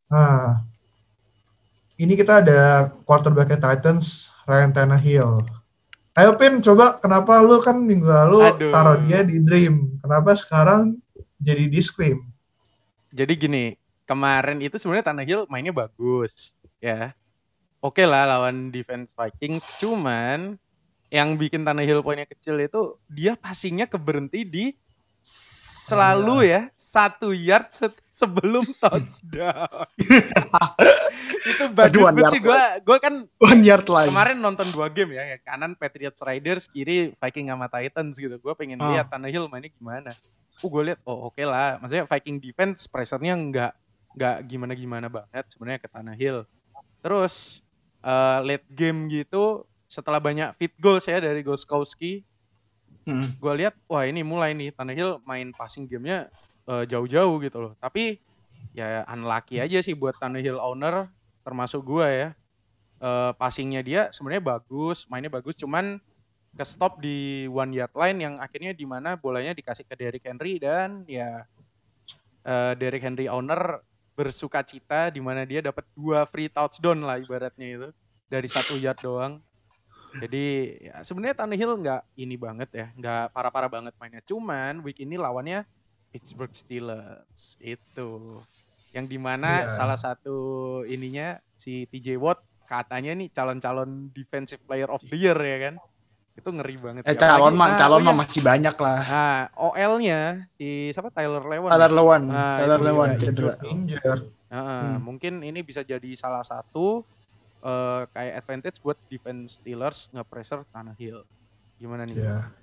[0.08, 0.64] Nah,
[2.00, 5.36] ini kita ada quarterback Titans Ryan Tannehill.
[6.18, 8.72] Ayo Pin, coba kenapa lu kan minggu lalu Aduh.
[8.74, 10.98] taruh dia di Dream, kenapa sekarang
[11.38, 12.24] jadi di Scream?
[13.18, 13.66] Jadi gini,
[14.06, 17.18] kemarin itu sebenarnya Tannehill mainnya bagus, ya.
[17.78, 20.62] Oke lah lawan defense Vikings, cuman
[21.10, 24.66] yang bikin Tannehill poinnya kecil itu dia passingnya keberhenti di
[25.88, 29.88] selalu ya satu yard se- sebelum touchdown.
[31.48, 34.10] itu banget sih gue gue kan One yard line.
[34.10, 38.36] kemarin nonton dua game ya, ya kanan Patriots Riders, kiri Viking sama Titans gitu.
[38.38, 38.92] Gue pengen Ah.
[38.94, 40.12] lihat Tannehill mainnya gimana.
[40.64, 41.78] Uh, gue lihat, oh oke lah.
[41.82, 43.74] Maksudnya Viking defense pressure-nya nggak
[44.18, 46.50] nggak gimana-gimana banget sebenarnya ke Tannehill.
[47.06, 47.62] Terus
[48.02, 52.26] eh, late game gitu, setelah banyak fit goals ya dari Goskowski,
[53.08, 53.24] Hmm.
[53.24, 56.28] gue lihat wah ini mulai nih Tannehill main passing gamenya
[56.68, 57.74] eh, jauh-jauh gitu loh.
[57.80, 58.20] Tapi
[58.76, 61.08] ya unlucky aja sih buat Tannehill owner
[61.48, 62.30] termasuk gue ya.
[63.00, 66.04] Eh, passingnya dia sebenarnya bagus, mainnya bagus, cuman
[66.58, 70.58] ke stop di one yard line yang akhirnya di mana bolanya dikasih ke Derrick Henry
[70.58, 71.46] dan ya
[72.42, 73.86] eh, Derrick Henry owner
[74.18, 77.90] bersuka cita di mana dia dapat dua free touchdown lah ibaratnya itu
[78.26, 79.38] dari satu yard doang.
[80.18, 84.24] Jadi ya sebenarnya Tannehill nggak ini banget ya, nggak parah-parah banget mainnya.
[84.26, 85.62] Cuman week ini lawannya
[86.10, 88.42] Pittsburgh Steelers itu
[88.96, 89.78] yang di mana Iya.
[89.78, 90.38] salah satu
[90.90, 95.76] ininya si TJ Watt katanya nih calon-calon defensive player of the year ya kan.
[96.38, 97.02] Itu ngeri banget.
[97.04, 97.20] Eh sih.
[97.20, 99.00] calon mah nah, calon mah masih banyak lah.
[99.02, 101.70] Nah, OL-nya si siapa Tyler Lewan.
[101.74, 101.98] Tyler ya?
[101.98, 103.54] Lewan, Ah, Tyler Lewan cedera.
[103.66, 104.22] Injured.
[104.48, 105.04] Heeh, Hmm.
[105.04, 107.02] mungkin ini bisa jadi salah satu
[107.58, 111.26] eh, kayak advantage buat defense Steelers nge-pressure Tannehill.
[111.76, 112.16] Gimana nih?
[112.16, 112.54] Ya.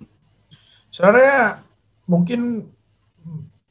[0.87, 1.61] Sebenarnya
[2.07, 2.71] mungkin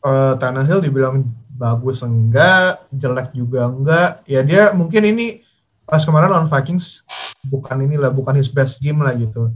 [0.04, 4.20] eh Tannehill dibilang bagus enggak, jelek juga enggak.
[4.28, 5.40] Ya dia mungkin ini
[5.88, 7.02] pas kemarin lawan Vikings
[7.42, 9.48] bukan inilah bukan his best game lah gitu.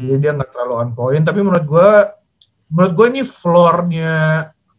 [0.00, 1.22] Jadi dia nggak terlalu on point.
[1.22, 1.88] Tapi menurut gua
[2.68, 4.12] menurut gue ini floor-nya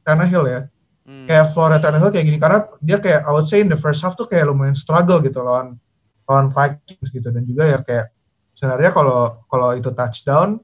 [0.02, 0.62] Tannehill ya.
[1.04, 4.00] mm, Kayak floor-nya Tannehill kayak gini karena dia kayak I would say in the first
[4.00, 5.74] half tuh kayak lumayan struggle gitu lawan
[6.24, 8.14] lawan Vikings gitu dan juga ya kayak
[8.54, 10.62] sebenarnya kalau kalau itu touchdown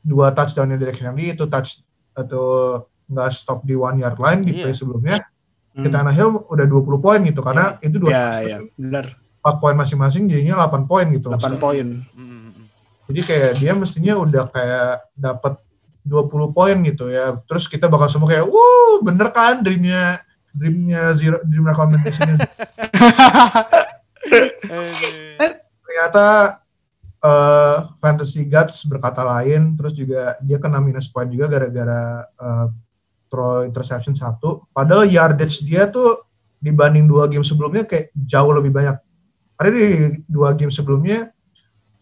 [0.00, 4.62] dua touchdownnya Derek Henry itu touch atau nggak stop di one yard line di Iya.
[4.64, 5.16] play sebelumnya
[5.74, 5.82] Hmm.
[5.82, 9.06] kita Tannehill udah 20 poin gitu karena itu dua touchdown, ya, benar.
[9.42, 11.60] 4 poin masing-masing jadinya 8 poin gitu 8 maksudnya.
[11.60, 11.86] poin.
[12.00, 12.33] mm, mm, mm.
[13.04, 15.60] Jadi kayak dia mestinya udah kayak dapat
[16.04, 17.36] 20 poin gitu ya.
[17.48, 20.20] Terus kita bakal semua kayak, wuh bener kan dreamnya
[20.54, 22.30] dreamnya zero dream recommendation
[25.84, 26.26] ternyata
[27.24, 29.74] eh fantasy gods berkata lain.
[29.74, 32.66] Terus juga dia kena minus poin juga gara-gara eh,
[33.32, 34.70] throw interception satu.
[34.70, 36.22] Padahal yardage dia tuh
[36.62, 38.96] dibanding dua game sebelumnya kayak jauh lebih banyak.
[39.58, 39.84] Ada di
[40.30, 41.33] dua game sebelumnya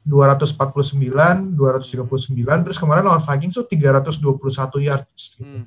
[0.03, 4.19] 249, 239, terus kemarin lawan Vikings tuh 321
[4.83, 5.39] yards.
[5.39, 5.47] Gitu.
[5.47, 5.65] Mm,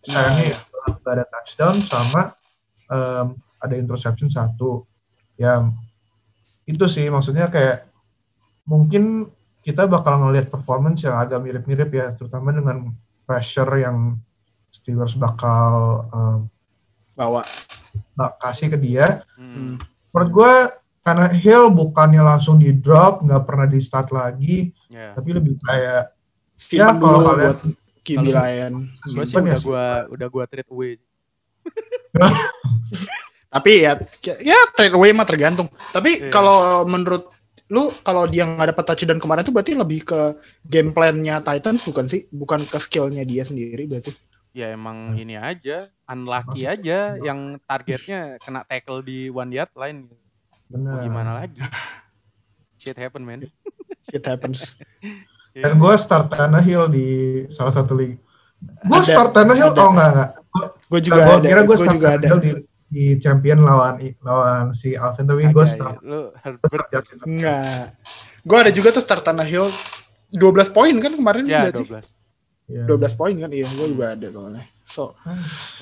[0.00, 2.22] Sayangnya ya nggak ada touchdown sama
[2.86, 3.26] em,
[3.58, 4.86] ada interception satu.
[5.36, 5.60] Ya
[6.64, 7.84] itu sih maksudnya kayak
[8.64, 9.28] mungkin
[9.60, 12.94] kita bakal ngelihat performance yang agak mirip-mirip ya, terutama dengan
[13.26, 14.14] pressure yang
[14.70, 15.72] Steelers bakal
[16.08, 16.38] em,
[17.12, 17.42] Bawa.
[18.14, 19.20] bak- kasih ke dia.
[19.36, 19.44] mm.
[19.52, 19.76] Hmm.
[20.14, 20.52] Menurut gue
[21.06, 25.14] karena Hill bukannya langsung di drop, nggak pernah di start lagi, Ya.
[25.14, 26.10] tapi lebih kayak
[26.58, 27.58] Simpan kalau dulu kalian- buat
[28.02, 28.72] QB Kalau- Ryan.
[28.82, 30.92] Gue sih simpen ya udah gua udah gua trade away.
[33.46, 33.92] Tapi ya
[34.42, 35.70] ya trade away mah tergantung.
[35.88, 36.30] Tapi Iya.
[36.30, 37.30] kalau menurut
[37.66, 40.20] lu kalau dia nggak dapat touchdown kemarin tuh berarti lebih ke
[40.62, 42.26] game plan-nya Titans bukan sih?
[42.28, 44.14] Bukan ke skill-nya dia sendiri berarti.
[44.50, 46.72] Ya emang ini aja, unlucky Masuk.
[46.72, 50.08] aja yang targetnya kena tackle di one yard line.
[50.66, 50.98] Bener.
[51.00, 51.58] gimana lagi?
[52.76, 53.46] Shit happen, man.
[54.04, 54.74] Shit happens.
[55.56, 57.06] Dan gue start Tannehill di
[57.48, 58.20] salah satu league.
[58.84, 60.30] Gue start Tannehill, oh enggak enggak.
[60.86, 61.46] Gue juga Gue ada.
[61.46, 61.98] kira gue Gue start.
[61.98, 62.50] Tannehill di,
[62.86, 66.04] di champion lawan lawan si Alvin, tapi gue start, ya.
[66.04, 66.86] Lu Herbert.
[67.24, 67.96] Enggak.
[68.42, 69.72] Gue ada juga tuh start Tannehill
[70.28, 71.82] 12 poin kan kemarin ya berarti?
[71.88, 72.04] 12.
[72.66, 72.82] Iya.
[72.84, 75.14] 12 poin kan iya gue juga ada soalnya so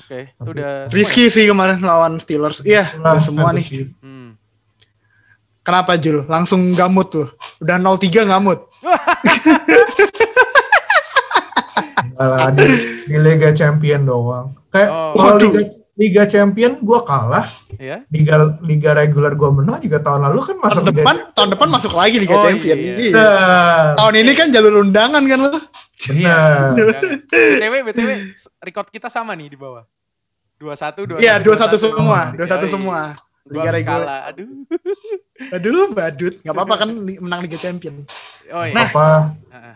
[0.05, 3.89] Oke, itu Tapi- udah risky sih kemarin lawan Steelers iya udah semua nih.
[3.99, 4.24] Hmm.
[5.65, 7.27] Kenapa Jul langsung gamut tuh
[7.59, 8.69] udah 0-3 gamut
[12.07, 12.65] Enggak lah, di,
[13.03, 14.55] di Liga Champion doang.
[14.69, 15.11] Kayak Oh.
[15.13, 15.35] kalau.
[15.41, 15.61] Liga,
[15.95, 18.03] Liga Champion gue kalah, Ya.
[18.07, 21.67] Liga Liga reguler gue menang juga tahun lalu kan masuk tahun Liga depan tahun depan
[21.69, 22.93] masuk lagi Liga Oh, Champion iya.
[22.95, 23.11] Iya.
[23.11, 25.63] Bener, tahun ini kan jalur undangan kan lo bener.
[27.27, 28.09] BTW, BTW,
[28.61, 29.83] record kita sama nih di bawah.
[30.55, 31.19] 21, 21.
[31.19, 32.71] iya 21 semua 21 Yoi.
[32.71, 32.99] semua
[33.45, 34.09] Liga reguler.
[34.25, 34.47] Aduh.
[35.55, 38.01] aduh badut nggak apa-apa kan menang Liga Champion
[38.49, 38.73] Oh iya.
[38.73, 38.87] Nah.
[38.87, 39.07] Apa
[39.47, 39.75] Heeh.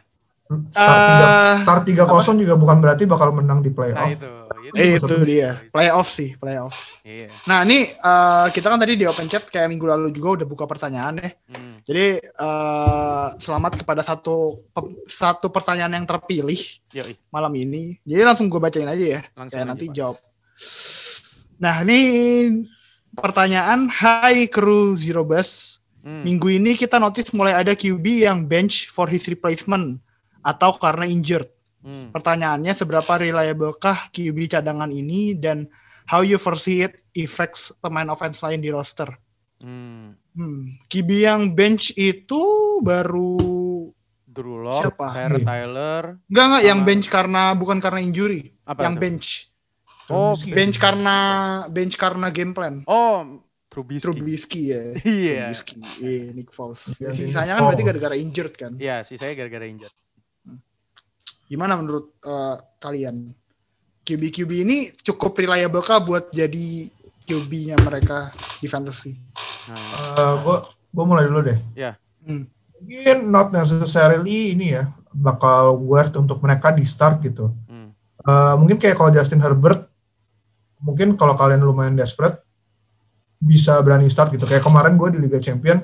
[0.71, 4.09] start tiga start tiga kosong juga bukan berarti bakal menang di Nah, playoff.
[4.09, 4.29] itu.
[4.61, 7.29] Itu, eh, Itu itu dia playoff sih playoff Iya.
[7.43, 10.65] nah ini eh, kita kan tadi di open chat kayak minggu lalu juga udah buka
[10.65, 11.77] pertanyaan deh Hmm.
[11.81, 16.57] Jadi eh, selamat kepada satu pe- satu pertanyaan yang terpilih
[16.91, 17.13] Yoi.
[17.27, 17.97] malam ini.
[18.03, 19.21] Jadi langsung gue bacain aja ya.
[19.33, 19.93] Langsung Kayak aja, nanti Pak.
[19.95, 20.17] jawab.
[21.57, 21.99] Nah ini
[23.15, 25.81] pertanyaan Hai kru Zero Bus.
[25.99, 26.23] Hmm.
[26.23, 29.99] Minggu ini kita notice mulai ada QB yang bench for his replacement
[30.41, 31.49] atau karena injured.
[31.83, 32.11] Hmm.
[32.11, 35.67] Pertanyaannya seberapa reliable-kah QB cadangan ini dan
[36.07, 39.11] how you foresee it affects pemain offense lain di roster?
[39.59, 40.15] Hmm.
[40.39, 42.39] Hmm, QB yang bench itu
[42.79, 43.35] baru
[44.23, 45.07] Drew Lock, Siapa?
[45.11, 45.43] Tyler Iya.
[45.43, 49.01] Tyler, enggak enggak yang bench karena bukan karena injury, apa yang itu?
[49.03, 49.48] bench.
[50.09, 50.51] Oh, Trubisky.
[50.57, 51.17] Bench karena
[51.69, 52.81] bench karena game plan.
[52.89, 54.03] Oh, Trubisky.
[54.03, 54.81] Trubisky ya.
[55.05, 55.53] Iya.
[55.53, 56.97] Trubisky, iya, Nick Foles.
[56.97, 58.73] Iya, Sisanya kan berarti gara-gara injured kan.
[58.81, 59.93] Iya, sih saya gara-gara injured.
[61.49, 63.33] Gimana menurut eh, kalian?
[64.09, 66.89] QB-QB ini cukup reliable kah buat jadi
[67.29, 69.13] QB-nya mereka di fantasy?
[69.69, 70.57] Nah, gue
[70.89, 71.59] gue mulai dulu deh.
[72.25, 72.49] Hmm.
[72.81, 77.53] Mungkin not necessarily ini ya bakal worth untuk mereka di start gitu.
[77.69, 77.93] hmm.
[78.25, 79.88] Eh, mungkin kayak kalau Justin Herbert,
[80.79, 82.39] mungkin kalau kalian lumayan desperate
[83.37, 84.43] bisa berani start gitu.
[84.43, 85.79] Kayak kemarin gue di Liga Champion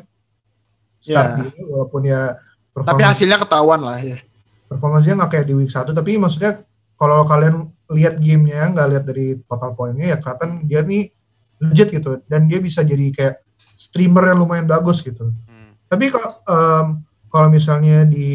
[0.97, 1.35] start Ya.
[1.37, 4.17] dulu, walaupun ya Tapi performance hasilnya ketahuan lah ya.
[4.65, 6.65] performanya nggak kayak di week 1 tapi maksudnya
[6.95, 11.13] kalau kalian lihat gamenya nggak lihat dari total poinnya ya kelihatan dia nih
[11.61, 13.35] legit gitu dan dia bisa jadi kayak
[13.77, 15.77] streamer yang lumayan bagus gitu Hmm.
[15.85, 16.85] tapi kalau em,
[17.29, 18.27] kalau misalnya di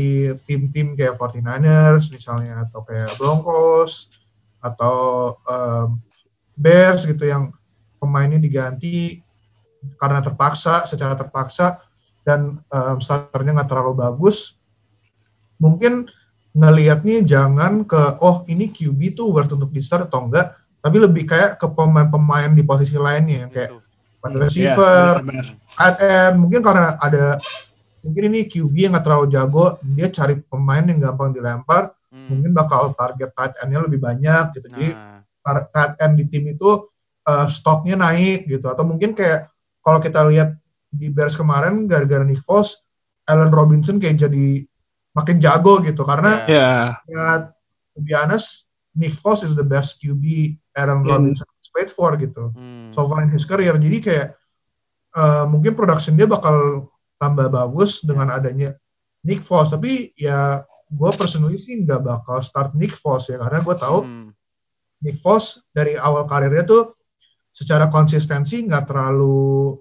[0.46, 4.08] tim-tim kayak 49ers misalnya atau kayak Broncos
[4.56, 4.94] atau
[5.42, 5.98] em,
[6.60, 7.48] Bears gitu yang
[7.96, 9.24] pemainnya diganti
[9.96, 11.80] karena terpaksa secara terpaksa
[12.20, 14.60] dan em, starternya nggak terlalu bagus.
[15.56, 16.08] Mungkin
[16.50, 21.24] ngelihatnya jangan ke oh ini QB tuh worth untuk di start atau enggak tapi lebih
[21.24, 23.70] kayak ke pemain-pemain di posisi lainnya yang kayak
[24.20, 25.46] wide receiver, Iya, benar.
[25.76, 26.34] tight end.
[26.40, 27.24] Mungkin karena ada
[28.00, 32.26] mungkin ini QB yang nggak terlalu jago dia cari pemain yang gampang dilempar Hmm.
[32.26, 34.66] mungkin bakal target tight end-nya lebih banyak gitu.
[34.66, 35.09] Jadi Nah, tar-
[35.98, 36.70] end di tim itu
[37.24, 40.56] eh, stoknya naik gitu atau mungkin kayak kalau kita lihat
[40.90, 42.82] di Bears kemarin gara-gara Nick Foles
[43.24, 44.46] Allen Robinson kayak jadi
[45.10, 46.70] makin jago gitu karena ya.
[47.06, 47.24] Ya,
[47.94, 50.22] to be honest Nick Foles is the best QB
[50.74, 51.02] Aaron.
[51.02, 52.90] Robinson has played for gitu Hmm.
[52.90, 53.74] so far in his career.
[53.74, 54.28] Jadi kayak
[55.10, 56.86] eh, mungkin production dia bakal
[57.16, 58.74] tambah bagus dengan adanya
[59.22, 59.70] Nick Foles.
[59.70, 64.30] Tapi ya gue personally sih nggak bakal start Nick Foles ya karena gue tahu Hmm.
[65.00, 66.94] Nick Foles dari awal karirnya tuh
[67.50, 69.74] secara konsistensi nggak terlalu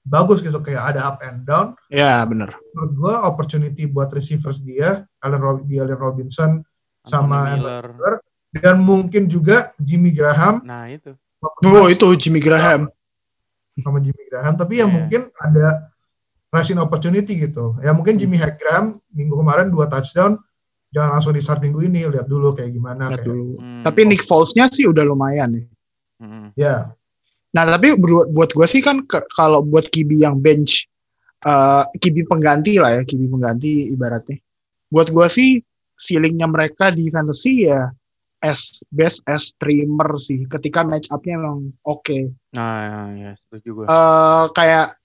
[0.00, 1.66] bagus gitu kayak ada up and down.
[1.86, 2.56] ya benar.
[2.72, 6.50] Menurut gue opportunity buat receivers dia, Allen, Rob- di Allen Robinson
[7.00, 8.16] sama Anthony Anthony Miller.
[8.50, 11.14] dan mungkin juga Jimmy Graham Nah, itu.
[11.64, 12.90] Oh itu Jimmy Graham.
[13.80, 14.92] sama Jimmy Graham tapi ya Iya.
[14.92, 15.88] mungkin ada
[16.50, 20.36] rushing opportunity gitu ya mungkin Jimmy Graham minggu kemarin dua touchdown
[20.90, 23.46] jangan langsung di start minggu ini lihat dulu kayak gimana Lihat kayak dulu.
[23.58, 23.82] Hmm.
[23.86, 25.64] Tapi Nick Foles-nya sih udah lumayan ya.
[26.20, 26.46] Hmm.
[26.52, 26.76] ya
[27.50, 30.86] Nah tapi buat buat gue sih kan ke- kalau buat kibi yang bench,
[31.42, 34.38] eh kibi pengganti lah ya, kibi pengganti ibaratnya.
[34.86, 35.50] Buat gue sih
[35.98, 37.90] ceilingnya mereka di fantasy ya
[38.38, 40.46] as best as streamer sih.
[40.46, 42.32] Ketika match up-nya emang oke.
[42.54, 43.86] Nah, ya, setuju gue.
[43.90, 44.99] Eh kayak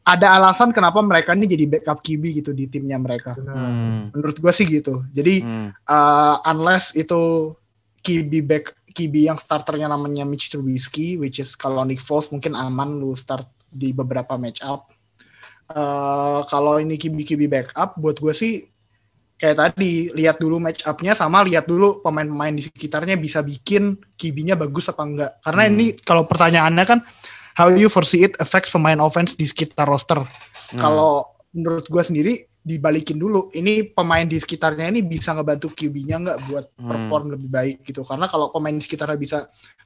[0.00, 3.36] ada alasan kenapa mereka ini jadi backup kibi gitu di timnya mereka.
[3.36, 4.10] Hmm.
[4.10, 5.04] Menurut gue sih gitu.
[5.12, 5.70] Jadi Hmm.
[5.72, 7.52] eh, unless itu
[8.00, 12.98] QB back QB yang starternya namanya Mitch Trubisky, which is kalau Nick Foles mungkin aman
[12.98, 14.90] lu start di beberapa match up.
[15.70, 18.66] Eh, kalau ini QB QB backup, buat gue sih
[19.38, 24.52] kayak tadi lihat dulu match up-nya sama lihat dulu pemain-pemain di sekitarnya bisa bikin QB-nya
[24.52, 25.30] bagus apa enggak.
[25.40, 25.72] Karena Hmm.
[25.72, 27.00] ini kalau pertanyaannya kan
[27.60, 30.24] how you foresee it affects pemain offense di sekitar roster.
[30.24, 30.80] Hmm.
[30.80, 32.32] Kalau menurut gue sendiri
[32.64, 36.88] dibalikin dulu, ini pemain di sekitarnya ini bisa ngebantu QB-nya nggak buat Hmm.
[36.88, 38.00] perform lebih baik gitu.
[38.08, 39.38] Karena kalau pemain di sekitarnya bisa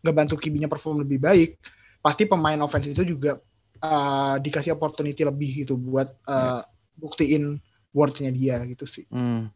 [0.07, 1.59] ngebantu QB-nya perform lebih baik,
[1.99, 3.41] pasti pemain offense itu juga
[3.83, 6.63] uh, dikasih opportunity lebih gitu buat uh,
[6.95, 7.59] buktiin
[7.91, 9.09] worth-nya dia gitu sih.
[9.11, 9.51] Hmm.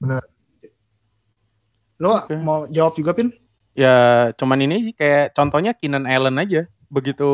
[1.99, 2.35] Lo Oke.
[2.39, 3.35] mau jawab juga pin?
[3.75, 6.66] Ya cuman ini sih kayak contohnya Keenan Allen aja.
[6.89, 7.30] Begitu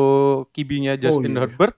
[0.51, 1.47] kibinya Justin iya.
[1.47, 1.75] Herbert,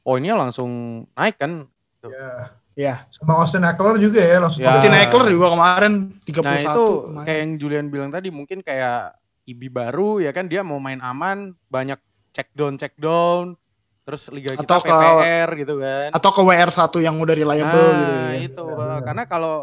[0.00, 0.70] poinnya langsung
[1.12, 1.66] naik kan.
[2.06, 2.30] Ya.
[2.76, 2.94] Ya.
[3.08, 4.62] Sama Austin Eckler juga ya langsung.
[4.62, 4.76] Ya.
[4.76, 7.24] Austin Eckler juga kemarin 31 Nah itu kemarin.
[7.24, 11.56] kayak yang Julian bilang tadi mungkin kayak kibi baru ya kan dia mau main aman,
[11.66, 11.96] banyak
[12.30, 13.56] check down check down,
[14.04, 16.08] terus liga kita Atau ke- PPR gitu kan.
[16.12, 18.44] atau ke WR1 yang udah reliable nah, gitu ya.
[18.44, 19.54] itu Ya, karena kalau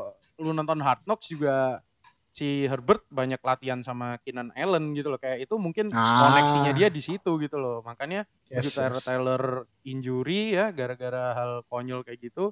[0.41, 1.85] lu nonton Hard Knocks juga
[2.33, 6.33] si Herbert banyak latihan sama Keenan Allen gitu loh kayak itu mungkin Ah.
[6.33, 9.05] koneksinya dia di situ gitu loh makanya Yes, Tyler yes.
[9.05, 9.43] Taylor
[9.83, 12.49] injury ya gara-gara hal konyol kayak gitu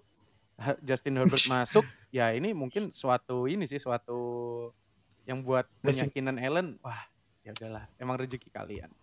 [0.79, 4.69] Justin Herbert masuk ya ini mungkin suatu ini sih suatu
[5.25, 6.05] yang buat punya.
[6.07, 7.01] Keenan Allen wah
[7.41, 8.93] ya udahlah emang rezeki kalian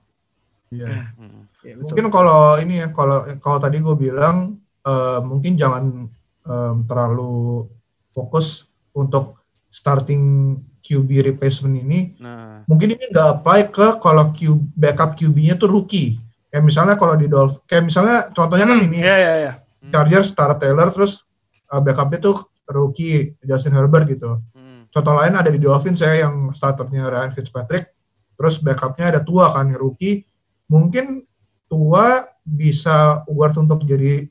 [0.69, 1.17] Iya.
[1.17, 1.49] Hmm.
[1.65, 1.81] Ya.
[1.81, 6.07] Mungkin kalau ini ya, kalau kalau tadi gue bilang eh, mungkin jangan
[6.45, 7.65] em, terlalu
[8.13, 9.38] fokus untuk
[9.69, 12.17] starting QB replacement ini.
[12.17, 16.17] nah Mungkin ini nggak apply ke kalau Q, backup QB-nya tuh rookie.
[16.49, 19.53] Kayak misalnya kalau di Dolph, kayak misalnya contohnya kan ini Iya iya iya.
[19.93, 21.29] Chargers Star Taylor terus
[21.69, 22.37] eh, backupnya tuh
[22.69, 24.41] rookie Justin Herbert gitu.
[24.57, 24.89] hmm.
[24.89, 27.93] Contoh lain ada di Dolphins saya yang starternya Ryan Fitzpatrick,
[28.41, 30.25] terus backupnya ada Tua kan yang rookie.
[30.73, 31.25] Mungkin
[31.69, 34.25] Tua bisa worth untuk jadi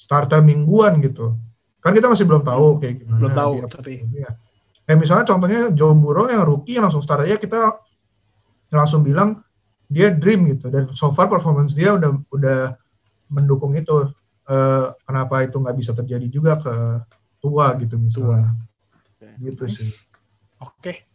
[0.00, 1.36] starter mingguan gitu.
[1.84, 3.20] Kan kita masih belum tahu kayak gimana.
[3.20, 4.30] Belum tahu dia tapi Iya.
[4.90, 7.78] Kayak misalnya contohnya Joe Burrow yang rookie yang langsung start aja kita
[8.74, 9.38] langsung bilang
[9.86, 12.74] dia dream gitu dan so far performance dia udah udah
[13.30, 14.10] mendukung itu.
[14.50, 16.74] Eh, kenapa itu nggak bisa terjadi juga ke
[17.38, 18.50] tua gitu misalnya.
[19.38, 19.78] Gitu Nice.
[19.78, 19.90] sih.
[20.58, 21.06] Oke.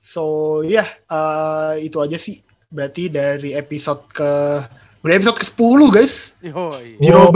[0.00, 2.40] So ya eh, itu aja sih.
[2.72, 4.32] Berarti dari episode ke
[5.04, 6.32] udah episode ke 10 guys.
[6.40, 6.96] Yoi.
[6.96, 7.28] Di Wow.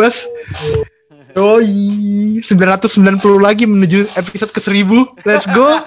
[1.35, 5.27] Yoi, 990 lagi menuju episode ke 1000.
[5.27, 5.67] Let's go.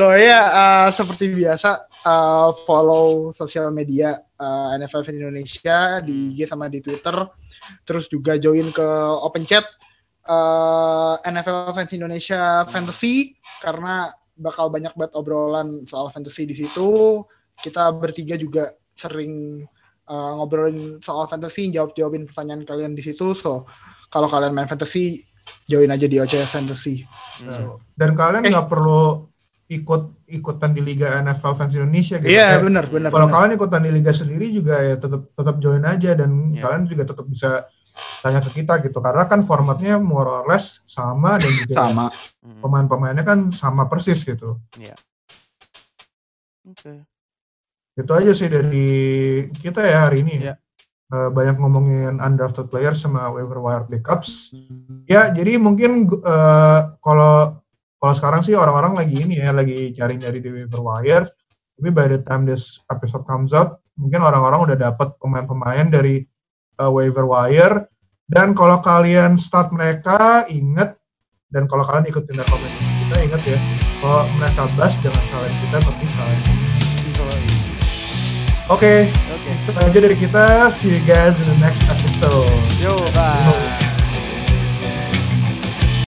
[0.00, 6.48] so ya eh, seperti biasa eh, follow sosial media eh, NFL Fans Indonesia di IG
[6.48, 7.12] sama di Twitter.
[7.84, 8.88] Terus juga join ke
[9.20, 9.68] open chat
[10.24, 14.08] eh, NFL Fans Indonesia Fantasy karena
[14.40, 17.20] bakal banyak banget obrolan soal fantasy di situ.
[17.60, 19.60] Kita bertiga juga sering
[20.06, 23.32] uh, ngobrolin soal fantasy, jawab-jawabin pertanyaan kalian di situ.
[23.32, 23.64] So,
[24.08, 25.24] kalau kalian main fantasy,
[25.64, 27.04] join aja di OCS Fantasy.
[27.48, 28.50] So, Dan kalian Eh.
[28.52, 29.28] nggak perlu
[29.64, 32.28] ikut ikutan di Liga NFL Fans Indonesia gitu.
[32.28, 33.10] Iya, Kayak benar, benar.
[33.10, 36.60] Kalau kalian ikutan di liga sendiri juga ya tetap tetap join aja dan Iya.
[36.60, 37.64] kalian juga tetap bisa
[38.20, 42.06] tanya ke kita gitu karena kan formatnya more or less sama dan juga Sama.
[42.44, 42.60] Hmm.
[42.60, 44.60] pemain-pemainnya kan sama persis gitu.
[46.64, 47.13] Oke.
[47.94, 48.90] Itu aja sih dari
[49.54, 50.34] kita ya hari ini.
[50.50, 50.54] Iya.
[51.14, 54.50] Eh, banyak ngomongin undrafted player sama waiver wire pickups.
[55.06, 57.62] Ya, jadi mungkin eh, kalau
[58.02, 61.30] kalau sekarang sih orang-orang lagi ini ya lagi cari-cari di waiver wire.
[61.74, 66.24] Tapi by the time this episode comes out, mungkin orang-orang udah dapat pemain-pemain dari
[66.82, 67.86] eh, waiver wire.
[68.26, 70.98] Dan kalau kalian start mereka, ingat
[71.46, 73.58] dan kalau kalian ikutin rekomendasi kita, ingat ya,
[74.00, 77.53] kalau mereka bust jangan salahin kita, tapi salahin
[78.64, 79.52] Oke, Oke.
[79.52, 80.72] itu aja dari kita.
[80.72, 82.48] See you guys in the next episode.
[82.80, 83.83] Yo, bye.